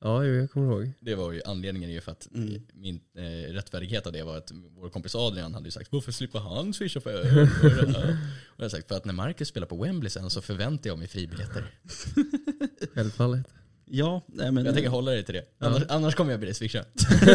[0.01, 0.91] Ja, jo, jag kommer ihåg.
[0.99, 2.61] Det var ju anledningen ju för att Mm.
[2.73, 6.39] min eh, rättfärdighet av det var att vår kompis Adrian hade ju sagt Varför slipper
[6.39, 7.47] han swisha för öl?
[7.63, 8.17] Vad är det här?"
[8.47, 10.99] Och jag har sagt för att när Marcus spelar på Wembley sen så förväntar jag
[10.99, 11.63] mig fribiljetter.
[12.93, 13.45] Självfallet.
[13.85, 15.45] Ja, nej, men, Jag tänker hålla dig till det.
[15.57, 15.67] Ja.
[15.67, 16.85] Annars, annars kommer jag be dig swisha.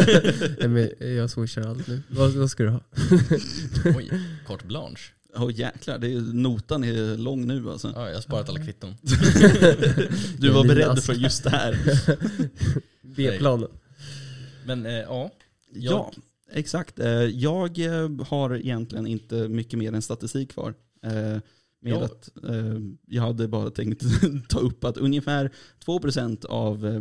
[0.59, 2.01] Nej, men jag swishar allt nu.
[2.09, 2.79] Vad, vad ska du ha?
[3.85, 4.11] Oj,
[4.47, 5.01] carte blanche.
[5.37, 7.91] Åh jäklar, det är, notan är lång nu alltså.
[7.95, 8.93] Ja, jag har sparat alla kvitton.
[10.37, 11.13] Du var beredd alltså.
[11.13, 11.77] för just det här.
[13.01, 13.69] B-planen.
[14.65, 15.31] Men eh, ja,
[15.73, 16.11] Ja,
[16.51, 16.99] exakt.
[16.99, 20.73] Eh, Jag eh, har egentligen inte mycket mer än statistik kvar.
[21.03, 21.41] Eh, Med
[21.81, 22.03] Ja.
[22.05, 24.03] att eh, jag hade bara tänkt
[24.49, 25.51] ta upp att ungefär
[25.85, 26.99] 2% av eh,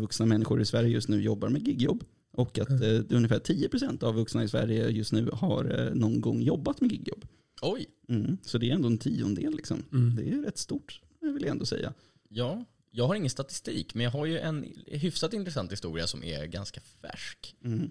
[0.00, 2.04] vuxna människor i Sverige just nu jobbar med gigjobb.
[2.32, 6.42] Och att eh, ungefär 10% av vuxna i Sverige just nu har eh, någon gång
[6.42, 7.24] jobbat med gigjobb.
[7.62, 7.86] Oj.
[8.08, 8.38] Mm.
[8.42, 9.84] Så det är ändå en tiondel liksom.
[9.92, 10.16] Mm.
[10.16, 11.92] Det är rätt stort, vill jag ändå säga.
[12.28, 16.46] Ja, jag har ingen statistik, men jag har ju en hyfsat intressant historia som är
[16.46, 17.56] ganska färsk.
[17.64, 17.90] Mm.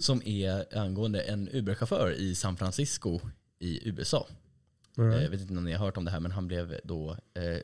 [0.00, 3.20] Som är angående en Uber-chaufför i San Francisco
[3.58, 4.28] i USA.
[4.98, 5.22] All Eh, right.
[5.22, 7.58] Jag vet inte om ni har hört om det här, men han blev då, eh,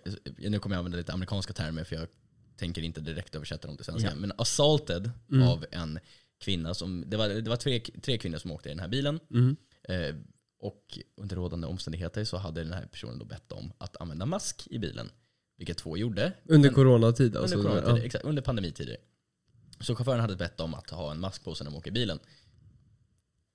[0.51, 2.09] nu kommer jag använda lite amerikanska termer för jag
[2.57, 4.15] tänker inte direkt översätta dem till svenska, Ja.
[4.15, 5.49] men assaulted Mm.
[5.49, 5.99] av en
[6.41, 9.21] kvinna som, det var, det var tre, tre kvinnor som åkte i den här bilen.
[9.31, 9.57] Mm.
[9.83, 10.15] Eh,
[10.63, 14.67] och under rådande omständigheter så hade den här personen då bett om att använda mask
[14.71, 15.11] i bilen.
[15.57, 16.33] Vilket två gjorde.
[16.45, 17.57] Under Men- coronatid alltså?
[17.57, 18.05] under, coronatider, ja.
[18.05, 18.97] exakt, under pandemitider.
[19.81, 21.93] Så chauffören hade bett om att ha en mask på sig när de åker i
[21.93, 22.19] bilen.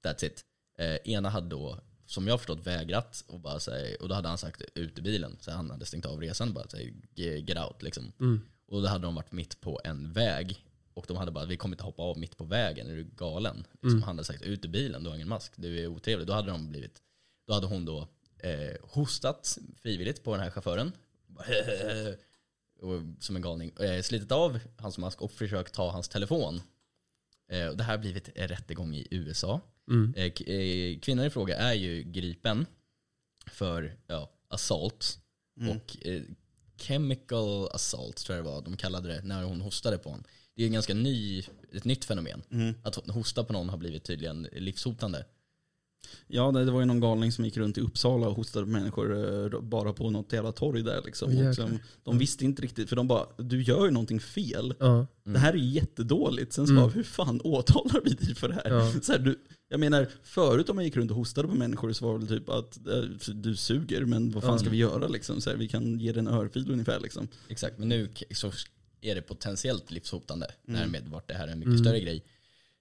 [0.04, 0.44] That's it.
[0.80, 4.38] Eh, ena hade då, som jag förstått, vägrat och, bara säga, och då hade han
[4.38, 5.38] sagt ut i bilen.
[5.40, 8.12] Så han hade stängt av resan bara säga get out liksom.
[8.20, 8.42] Mm.
[8.68, 10.66] Och då hade de varit mitt på en väg.
[10.98, 13.58] Och de hade bara, vi kommer inte hoppa av mitt på vägen, är du galen?
[13.72, 14.04] Liksom, Mm.
[14.04, 16.28] Han hade sagt ut ur bilen, du har ingen mask, du är otrevlig.
[16.28, 17.02] Då hade de blivit,
[17.48, 18.08] då hade hon då
[18.40, 20.92] eh, hostat frivilligt på den här chauffören.
[22.82, 23.72] och, som en galning.
[23.80, 26.62] Eh, slitit av hans mask och försökt ta hans telefon.
[27.52, 29.62] Eh, och det här har blivit en rättegång i USA.
[29.90, 30.14] Mm.
[30.18, 32.66] Eh, eh, kvinnan i fråga är ju gripen
[33.52, 35.20] för ja, assault
[35.60, 35.78] Mm.
[35.78, 36.22] och eh,
[36.78, 40.24] chemical assault tror jag det var de kallade det när hon hostade på honom.
[40.58, 41.44] Det är ganska ny,
[41.74, 42.42] ett nytt fenomen.
[42.52, 42.74] Mm.
[42.84, 45.26] Att hosta på någon har blivit tydligen livshotande.
[46.28, 49.16] Ja, det, var ju någon galning som gick runt i Uppsala och hostade på människor
[49.54, 51.32] eh, bara på något jävla torg där liksom.
[51.32, 51.54] Jäklar.
[51.54, 54.74] som, de visste inte riktigt, för de bara, du gör ju någonting fel.
[54.80, 55.08] Ja.
[55.24, 56.54] Det här är ju jättedåligt.
[56.54, 56.84] Sen så Mm.
[56.84, 58.72] bara, hur fan åtalar vi dig för det här?
[58.72, 58.92] Ja.
[59.02, 59.40] Så här du,
[59.70, 62.40] jag menar, förut om man gick runt och hostade på människor så var det väl
[62.40, 65.42] typ att eh, du suger, men vad fan ska vi göra liksom?
[65.42, 67.28] Så här, vi kan ge dig en örfil ungefär liksom.
[67.48, 68.52] Exakt, men nu så
[69.02, 70.52] är det potentiellt livshotande.
[70.68, 70.80] Mm.
[70.80, 71.84] Därmed vart det här en mycket Mm.
[71.84, 72.24] större grej.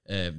[0.08, 0.34] Eh,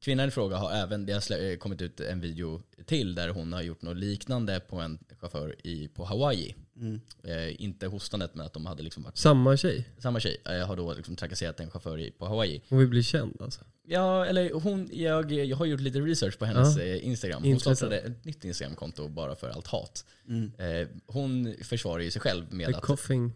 [0.00, 3.52] kvinnan i fråga har även, det har eh, kommit ut en video till där hon
[3.52, 6.54] har gjort något liknande på en chaufför i, på Hawaii.
[6.76, 7.00] Mm.
[7.24, 9.88] Eh, inte hostandet men att de hade liksom varit, Samma tjej?
[9.98, 12.60] samma tjej eh, har då liksom trakasserat en chaufför i, på Hawaii.
[12.68, 13.60] Hon vill bli känd alltså?
[13.92, 16.82] Ja, eller hon, jag, jag har gjort lite research på hennes Ja.
[16.82, 17.42] eh, Instagram.
[17.42, 17.78] Hon Intressant.
[17.78, 20.04] startade ett nytt Instagramkonto bara för allt hat.
[20.28, 20.52] Mm.
[20.58, 22.86] Eh, hon försvarar ju sig själv med The att?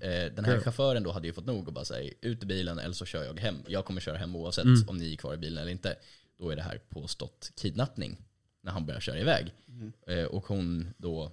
[0.03, 0.63] Eh, den här Girl.
[0.63, 3.25] chauffören då hade ju fått nog och bara säga ut ur bilen eller så kör
[3.25, 3.57] jag hem.
[3.69, 4.89] Jag kommer köra hem oavsett Mm.
[4.89, 5.97] om ni är kvar i bilen eller inte.
[6.39, 8.17] Då är det här påstått kidnappning
[8.63, 9.53] när han börjar köra iväg.
[9.69, 9.93] Mm.
[10.07, 11.33] Eh, och hon då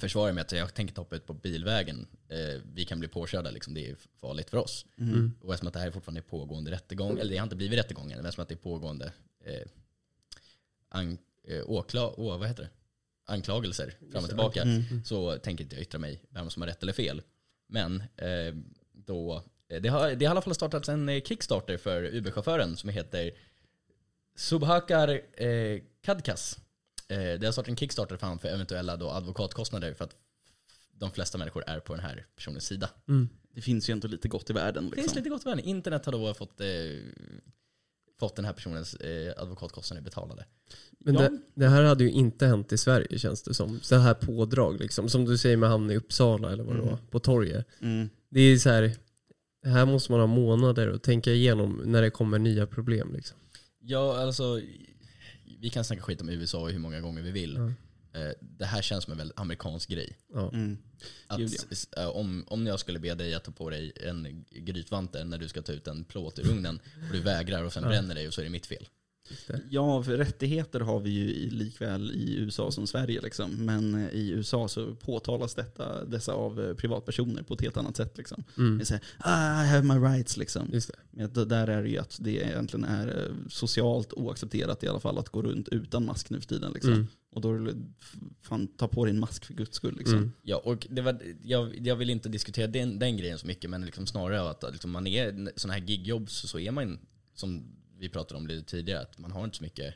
[0.00, 2.06] försvara mig att jag tänker inte hoppa ut på bilvägen.
[2.28, 4.86] Eh, vi kan bli påkörda, liksom, det är farligt för oss.
[4.98, 5.32] Mm.
[5.40, 7.78] Och eftersom att det här är fortfarande är pågående rättegång, eller det har inte blivit
[7.78, 9.12] rättegång än, men eftersom att det är pågående
[9.44, 9.68] eh,
[10.88, 12.70] an, eh, åkla, åh, vad heter det?
[13.28, 15.04] anklagelser fram och tillbaka, Mm.
[15.04, 17.22] så tänker inte jag yttra mig vem som har rätt eller fel.
[17.68, 18.54] Men eh,
[18.92, 22.76] då, eh, det, har, det har i alla fall startats en eh, Kickstarter för Uber-chauffören
[22.76, 23.30] som heter
[24.36, 26.58] Subhakar eh, Kadkas.
[27.08, 30.16] Eh, det har startat en Kickstarter för, för eventuella då advokatkostnader för att
[30.92, 32.90] de flesta människor är på den här personens sida.
[33.08, 33.28] Mm.
[33.54, 34.84] Det finns ju ändå lite gott i världen.
[34.90, 35.18] Det finns Liksom.
[35.18, 35.64] lite gott i världen.
[35.64, 36.66] Internet har då fått, eh,
[38.18, 40.44] fått den här personens eh, advokatkostnader betalade.
[40.98, 41.20] Men Ja.
[41.20, 43.80] det, det här hade ju inte hänt i Sverige känns det som.
[43.80, 45.08] Så här pådrag liksom.
[45.08, 46.90] Som du säger med han i Uppsala eller vad det Mm.
[46.90, 47.66] var, på torget.
[47.80, 48.08] Mm.
[48.28, 48.92] Det är så här,
[49.66, 53.38] här måste man ha månader och tänka igenom när det kommer nya problem liksom.
[53.80, 54.60] Ja, alltså
[55.60, 57.54] vi kan snacka skit om USA hur många gånger vi vill.
[57.54, 57.72] Ja.
[58.20, 60.18] Eh, det här känns som en väldigt amerikansk grej.
[60.34, 60.50] Ja.
[60.52, 60.78] Mm.
[61.26, 61.40] Att,
[61.96, 65.48] eh, om, om jag skulle be dig att ta på dig en grytvante när du
[65.48, 67.88] ska ta ut en plåt ur ugnen och du vägrar och sen Ja.
[67.88, 68.88] bränner dig och så är det mitt fel.
[69.70, 73.20] Ja, för rättigheter har vi ju likväl i USA som Sverige.
[73.20, 73.50] Liksom.
[73.50, 77.96] Men eh, i USA så påtalas detta, dessa av eh, privatpersoner på ett helt annat
[77.96, 78.18] sätt.
[78.18, 78.44] Liksom.
[78.58, 78.84] Mm.
[78.84, 80.36] Säger ah, I have my rights.
[80.36, 80.68] Liksom.
[80.72, 80.98] Just det.
[81.10, 84.88] Men att det där är det ju att det egentligen är eh, socialt oaccepterat i
[84.88, 86.72] alla fall att gå runt utan mask nu för tiden.
[86.72, 86.92] Liksom.
[86.92, 87.06] Mm.
[87.36, 87.68] Och då
[88.42, 89.96] fan, ta på dig en mask för guds skull.
[89.98, 90.18] Liksom.
[90.18, 90.32] Mm.
[90.42, 93.84] Ja, och det var, jag, jag vill inte diskutera den, den grejen så mycket, men
[93.84, 96.98] liksom snarare att liksom man är sådana här gigjobb så, så är man,
[97.34, 99.94] som vi pratade om lite tidigare, att man har inte så mycket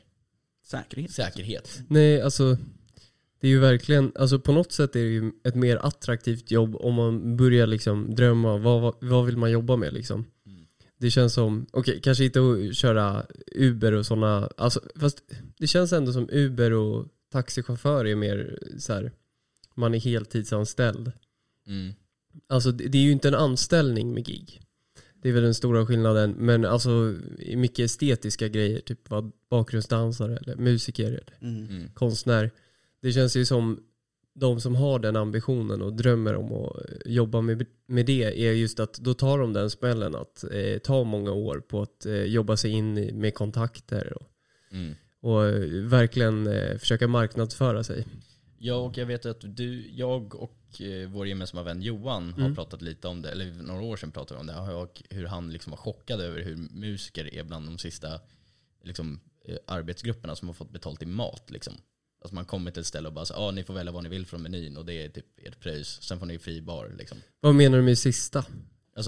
[0.63, 1.11] Säkerhet.
[1.11, 1.81] säkerhet.
[1.87, 2.57] Nej, alltså
[3.41, 6.75] det är ju verkligen, alltså på något sätt är det ju ett mer attraktivt jobb
[6.75, 10.25] om man börjar liksom drömma, vad, vad, vad vill man jobba med liksom?
[10.45, 10.65] Mm.
[10.97, 13.25] Det känns som, okej kanske inte att köra
[13.55, 15.23] Uber och sådana, alltså, fast
[15.57, 19.11] det känns ändå som Uber och taxichaufför är mer så här,
[19.75, 21.11] man är heltidsanställd.
[21.67, 21.93] Mm.
[22.49, 24.61] Alltså det det är ju inte en anställning med gig.
[25.21, 26.31] Det är väl den stora skillnaden.
[26.37, 31.67] Men alltså i mycket estetiska grejer, typ vad bakgrundsdansare eller musiker eller Mm.
[31.69, 31.89] Mm.
[31.93, 32.51] konstnär.
[33.01, 33.83] Det känns ju som
[34.33, 38.79] de som har den ambitionen och drömmer om att jobba med, med det är just
[38.79, 42.57] att då tar de den smällen att eh, ta många år på att eh, jobba
[42.57, 44.27] sig in i, med kontakter och,
[44.73, 44.93] Mm.
[45.21, 48.05] och eh, verkligen eh, försöka marknadsföra sig.
[48.57, 52.55] Ja, och jag vet att du, jag och eh, vår gemensamma vän Johan har Mm.
[52.55, 55.51] pratat lite om det, eller några år sedan pratade vi om det, och hur han
[55.51, 58.19] liksom var chockad över hur musiker är bland de sista
[58.83, 61.51] liksom, eh, arbetsgrupperna som har fått betalt i mat.
[61.51, 61.73] Liksom.
[62.21, 64.09] Alltså man kommer till ett ställe och bara så, ah, ni får välja vad ni
[64.09, 66.95] vill från menyn och det är typ ert pris, sen får ni fri bar.
[66.97, 67.17] Liksom.
[67.39, 68.45] Vad menar du med sista?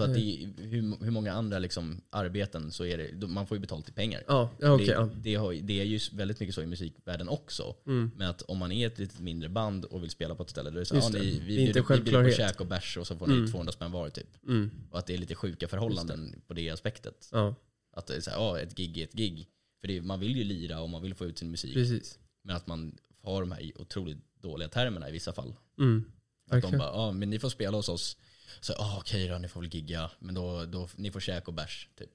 [0.01, 3.57] Alltså att det, är- hur, hur många andra liksom, arbeten så är det, man får
[3.57, 4.23] ju betalt i pengar.
[4.27, 4.85] Ja, ja okej.
[4.87, 5.09] det, ja.
[5.15, 7.75] det, har, det är ju väldigt mycket så i musikvärlden också.
[7.87, 8.11] Mm.
[8.15, 10.69] Men att om man är ett lite mindre band och vill spela på ett ställe,
[10.69, 11.19] då är det så det.
[11.19, 13.27] ni, Det är vi, inte bjuder, vi bjuder på käk och bärs och så får
[13.27, 13.51] ni Mm.
[13.51, 14.43] 200 spänn var typ.
[14.47, 14.71] Mm.
[14.91, 17.29] Och att det är lite sjuka förhållanden på det aspektet.
[17.31, 17.55] Ja,
[17.95, 19.47] Att det är så här, ja ett gig är ett gig.
[19.81, 21.73] För det, man vill ju lira och man vill få ut sin musik.
[21.73, 22.19] precis.
[22.43, 25.55] Men att man har de här otroligt dåliga termerna i vissa fall.
[25.79, 26.03] Mm.
[26.45, 26.79] Att de Verkligen.
[26.79, 28.17] bara, ja men ni får spela hos oss.
[28.61, 30.11] Så ja okej då, ni får väl gigga.
[30.19, 32.09] Men då, då, ni får käk och bärs typ.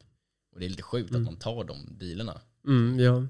[0.53, 1.23] Och det är lite sjukt Mm.
[1.23, 2.41] att man tar de dealerna.
[2.67, 3.27] Mm, ja.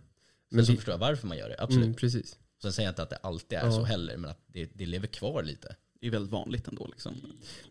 [0.51, 1.85] Men så det, förstår jag varför man gör det, absolut.
[1.85, 2.39] mm, precis.
[2.63, 3.73] Sen säger jag inte att det alltid är Ja.
[3.73, 5.77] så heller, men att det, det lever kvar lite.
[6.01, 6.87] Det är väldigt vanligt ändå.
[6.87, 7.15] Liksom.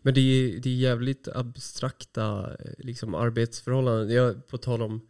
[0.02, 4.10] Men det är, det är jävligt abstrakta eh, liksom, arbetsförhållanden.
[4.16, 5.08] Jag, på tal om,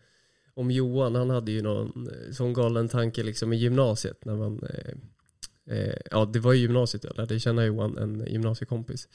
[0.54, 4.24] om Johan, han hade ju någon eh, sån galen tanke liksom, i gymnasiet.
[4.24, 9.08] När man, eh, eh, ja, det var i gymnasiet jag lärde känna Johan, en gymnasiekompis.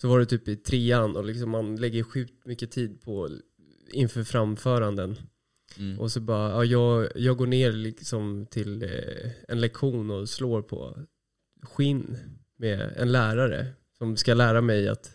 [0.00, 3.28] Så var det typ i trean och liksom, man lägger sjukt mycket tid på
[3.92, 5.16] inför framföranden.
[5.78, 6.00] Mm.
[6.00, 10.62] Och så bara, ja, jag, jag går ner liksom till eh, en lektion och slår
[10.62, 10.98] på
[11.62, 12.16] skinn
[12.58, 13.66] med en lärare
[13.98, 15.10] som ska lära mig att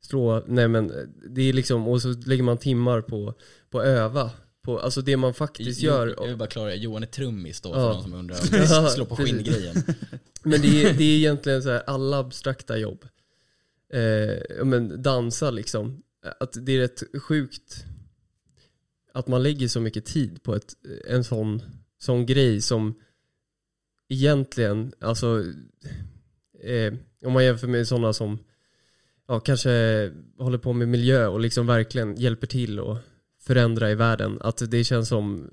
[0.00, 0.92] slå, nej men
[1.30, 3.34] det är liksom, och så lägger man timmar på,
[3.70, 4.30] på öva.
[4.62, 6.14] På, alltså det man faktiskt Jo- gör.
[6.18, 6.74] Jag vill bara klara.
[6.74, 7.74] Johan är trummis då, Ja.
[7.74, 8.36] för de som undrar.
[8.82, 9.74] Om slår på skinn-grejen.
[10.42, 13.04] Men det är, det är egentligen så här, alla abstrakta jobb.
[13.92, 16.02] Eh, men dansa liksom.
[16.40, 17.84] Att det är rätt sjukt
[19.12, 20.74] att man lägger så mycket tid på ett,
[21.06, 21.62] en sån,
[21.98, 22.94] sån grej som
[24.08, 25.44] egentligen, alltså
[26.62, 28.38] eh, om man jämför med sådana som
[29.28, 29.70] ja, kanske
[30.38, 32.98] håller på med miljö och liksom verkligen hjälper till och
[33.40, 34.38] förändra i världen.
[34.40, 35.50] Att det känns som,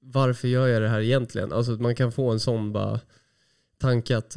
[0.00, 1.52] varför gör jag det här egentligen?
[1.52, 3.00] Alltså man kan få en sån bara
[3.78, 4.36] tanke att,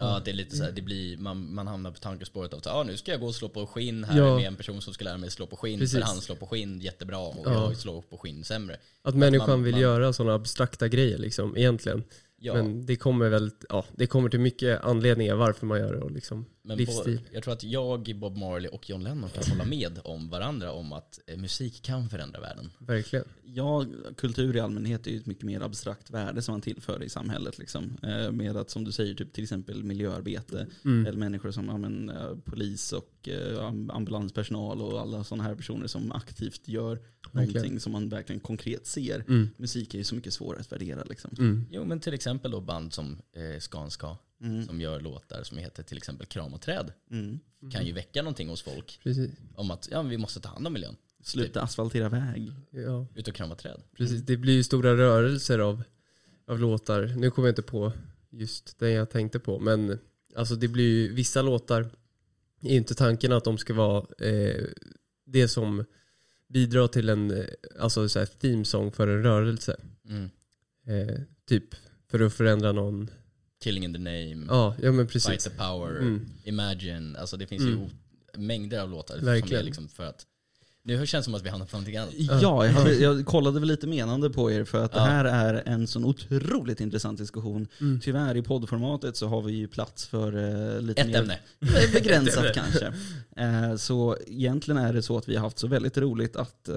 [0.00, 2.66] Ja, det är lite så här, det blir, man, man hamnar på tankespåret av att
[2.66, 4.36] ah, nu ska jag gå och slå på skinn här Ja.
[4.36, 5.98] med en person som ska lära mig slå på skinn, Precis.
[5.98, 7.52] för han slår på skinn jättebra och Ja.
[7.52, 8.76] jag slår på skinn sämre.
[9.02, 12.04] att människan man- vill man- göra sådana abstrakta grejer liksom, egentligen.
[12.42, 16.00] Ja, Men det kommer väl, ja, det kommer till mycket anledningar varför man gör det
[16.00, 17.16] och liksom men livsstil.
[17.16, 20.72] Bo, jag tror att jag, Bob Marley och John Lennon kan hålla med om varandra
[20.72, 22.70] om att eh, musik kan förändra världen.
[22.78, 23.24] Verkligen.
[23.44, 23.86] Ja,
[24.16, 27.58] kultur i allmänhet är ju ett mycket mer abstrakt värde som man tillför i samhället.
[27.58, 27.96] Liksom.
[28.02, 30.66] Eh, med att, som du säger, typ, till exempel miljöarbete.
[30.84, 31.06] Mm.
[31.06, 35.54] Eller människor som ja, men, eh, polis och eh, am- ambulanspersonal och alla sådana här
[35.54, 36.98] personer som aktivt gör
[37.32, 39.24] någonting som man verkligen konkret ser.
[39.28, 39.48] Mm.
[39.56, 41.04] Musik är ju så mycket svårare att värdera.
[41.04, 41.30] Liksom.
[41.38, 41.64] Mm.
[41.70, 44.66] Jo men till exempel då band som eh, Skanska Mm.
[44.66, 46.92] som gör låtar som heter till exempel Kram och träd.
[47.10, 47.38] Mm.
[47.72, 49.30] Kan ju väcka någonting hos folk Precis.
[49.54, 50.96] om att ja, men vi måste ta hand om miljön.
[51.22, 52.52] Sluta asfaltera väg.
[52.70, 53.80] Ja, Ut och krama träd.
[53.96, 54.20] precis.
[54.22, 55.82] Det blir ju stora rörelser av,
[56.46, 57.14] av låtar.
[57.16, 57.92] Nu kommer jag inte på
[58.30, 59.98] just den jag tänkte på, men
[60.36, 61.90] alltså det blir ju vissa låtar
[62.62, 64.64] är ju inte tanken att de ska vara eh,
[65.26, 65.84] det som
[66.48, 67.44] bidrar till en eh,
[67.80, 69.76] alltså så här theme song för en rörelse.
[70.08, 70.30] Mm.
[70.86, 71.64] Eh, typ
[72.10, 73.10] för att förändra någon.
[73.62, 75.44] Killing in the name, Ja, ja men Fight precis.
[75.44, 76.26] the power, Mm.
[76.44, 77.16] Imagine.
[77.16, 77.80] Alltså det finns Mm.
[77.80, 77.88] ju
[78.40, 79.60] mängder av låtar som Verkligen.
[79.60, 80.26] är liksom för att
[80.98, 82.14] nu känns det som att vi hamnar på någonting annat.
[82.16, 85.04] Ja, jag, hade, jag kollade väl lite menande på er för att det Ja.
[85.04, 87.66] här är en sån otroligt intressant diskussion.
[87.80, 88.00] Mm.
[88.00, 90.36] Tyvärr i poddformatet så har vi ju plats för
[90.76, 91.38] eh, lite Ett mer ämne.
[91.92, 92.92] begränsat kanske.
[93.36, 96.74] Eh, så egentligen är det så att vi har haft så väldigt roligt att eh,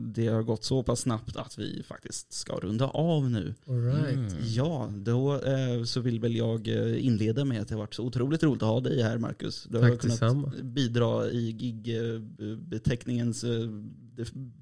[0.00, 3.54] det har gått så pass snabbt att vi faktiskt ska runda av nu.
[3.68, 4.08] All right.
[4.14, 4.28] Mm.
[4.44, 5.40] Ja, då
[5.86, 6.66] så vill väl jag
[6.98, 9.66] inleda med att det har varit så otroligt roligt att ha dig här Marcus.
[9.70, 10.52] Du har Tack kunnat detsamma.
[10.62, 13.44] bidra i gig-beteckningens,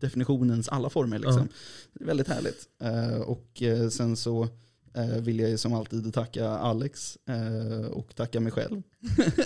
[0.01, 1.19] definitionens alla former.
[1.19, 1.49] Liksom.
[1.93, 2.69] Det är väldigt härligt.
[2.83, 4.49] Eh, och eh, sen så
[4.95, 8.83] eh, vill jag ju som alltid tacka Alex eh, och tacka mig själv.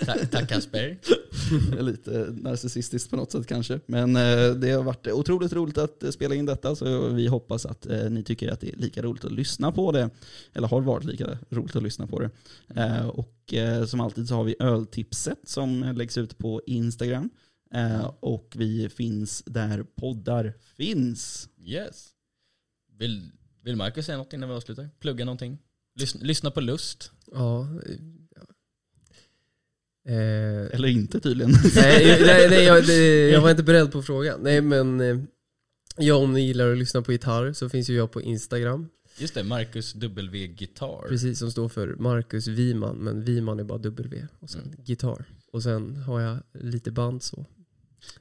[0.06, 0.98] Ta- tack Kasper.
[1.82, 2.10] Lite
[2.42, 3.80] narcissistiskt på något sätt kanske.
[3.86, 7.66] Men eh, det har varit otroligt roligt att eh, spela in detta så vi hoppas
[7.66, 10.10] att eh, ni tycker att det är lika roligt att lyssna på det.
[10.52, 12.30] Eller har varit lika roligt att lyssna på det.
[12.76, 17.30] Eh, och eh, som alltid så har vi öltipset som läggs ut på Instagram.
[17.74, 21.48] Eh, och vi finns där poddar finns.
[21.64, 22.08] Yes.
[22.98, 23.30] Vill,
[23.62, 24.88] vill Marcus säga något innan vi avslutar?
[25.00, 25.58] Plugga någonting?
[25.94, 27.12] Lyssna, lyssna på Lust?
[27.32, 27.68] Ja.
[30.08, 31.52] Eh, Eller inte tydligen.
[31.76, 34.40] nej, nej, nej jag, det, jag var inte beredd på frågan.
[34.42, 35.18] Nej men, eh,
[35.96, 38.88] ja om ni gillar att lyssna på gitarr så finns ju jag på Instagram.
[39.18, 41.08] Just det, Marcus W Guitar.
[41.08, 44.26] Precis, som står för Marcus Wiman, men Wiman är bara W.
[44.38, 44.74] Och sen Mm.
[44.84, 45.24] gitarr.
[45.52, 47.46] Och sen har jag lite band så.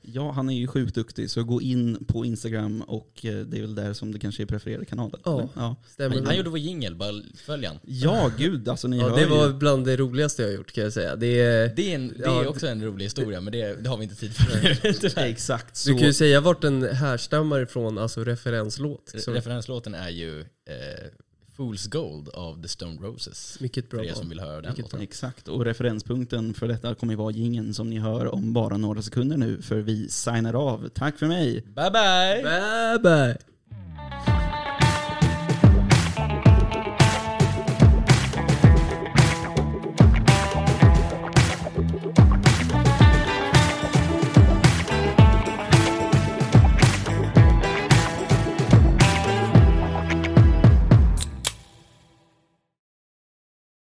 [0.02, 3.62] Ja, han är ju sjukt duktig så gå in på Instagram och eh, det är
[3.62, 5.20] väl där som det kanske är prefererade kanalen.
[5.26, 5.34] Ja.
[5.40, 5.50] eller?
[5.56, 5.76] ja.
[5.88, 7.80] Stämmer Han, gjorde vår jingel, bara följ han.
[7.84, 9.28] Ja, gud alltså ni Ja, hör det ju.
[9.28, 11.16] var bland det roligaste jag har gjort kan jag säga.
[11.16, 13.90] Det är, Det är, en, det Ja, är också en rolig historia, men det, det
[13.90, 14.94] har vi inte tid för.
[15.10, 15.26] Tyvärr.
[15.26, 15.90] Exakt så.
[15.90, 19.14] du kan ju säga vart den härstammar ifrån, alltså referenslåt.
[19.18, 20.46] Så Referenslåten är ju eh,
[21.60, 23.60] Fool's Gold av The Stone Roses.
[23.60, 25.02] mycket bra För er som vill höra den låten.
[25.02, 29.02] Exakt, och referenspunkten för detta kommer ju vara gingen som ni hör om bara några
[29.02, 30.90] sekunder nu, för vi signar av.
[30.90, 31.62] Tack för mig!
[31.62, 32.44] Bye bye!
[32.44, 33.49] Bye bye!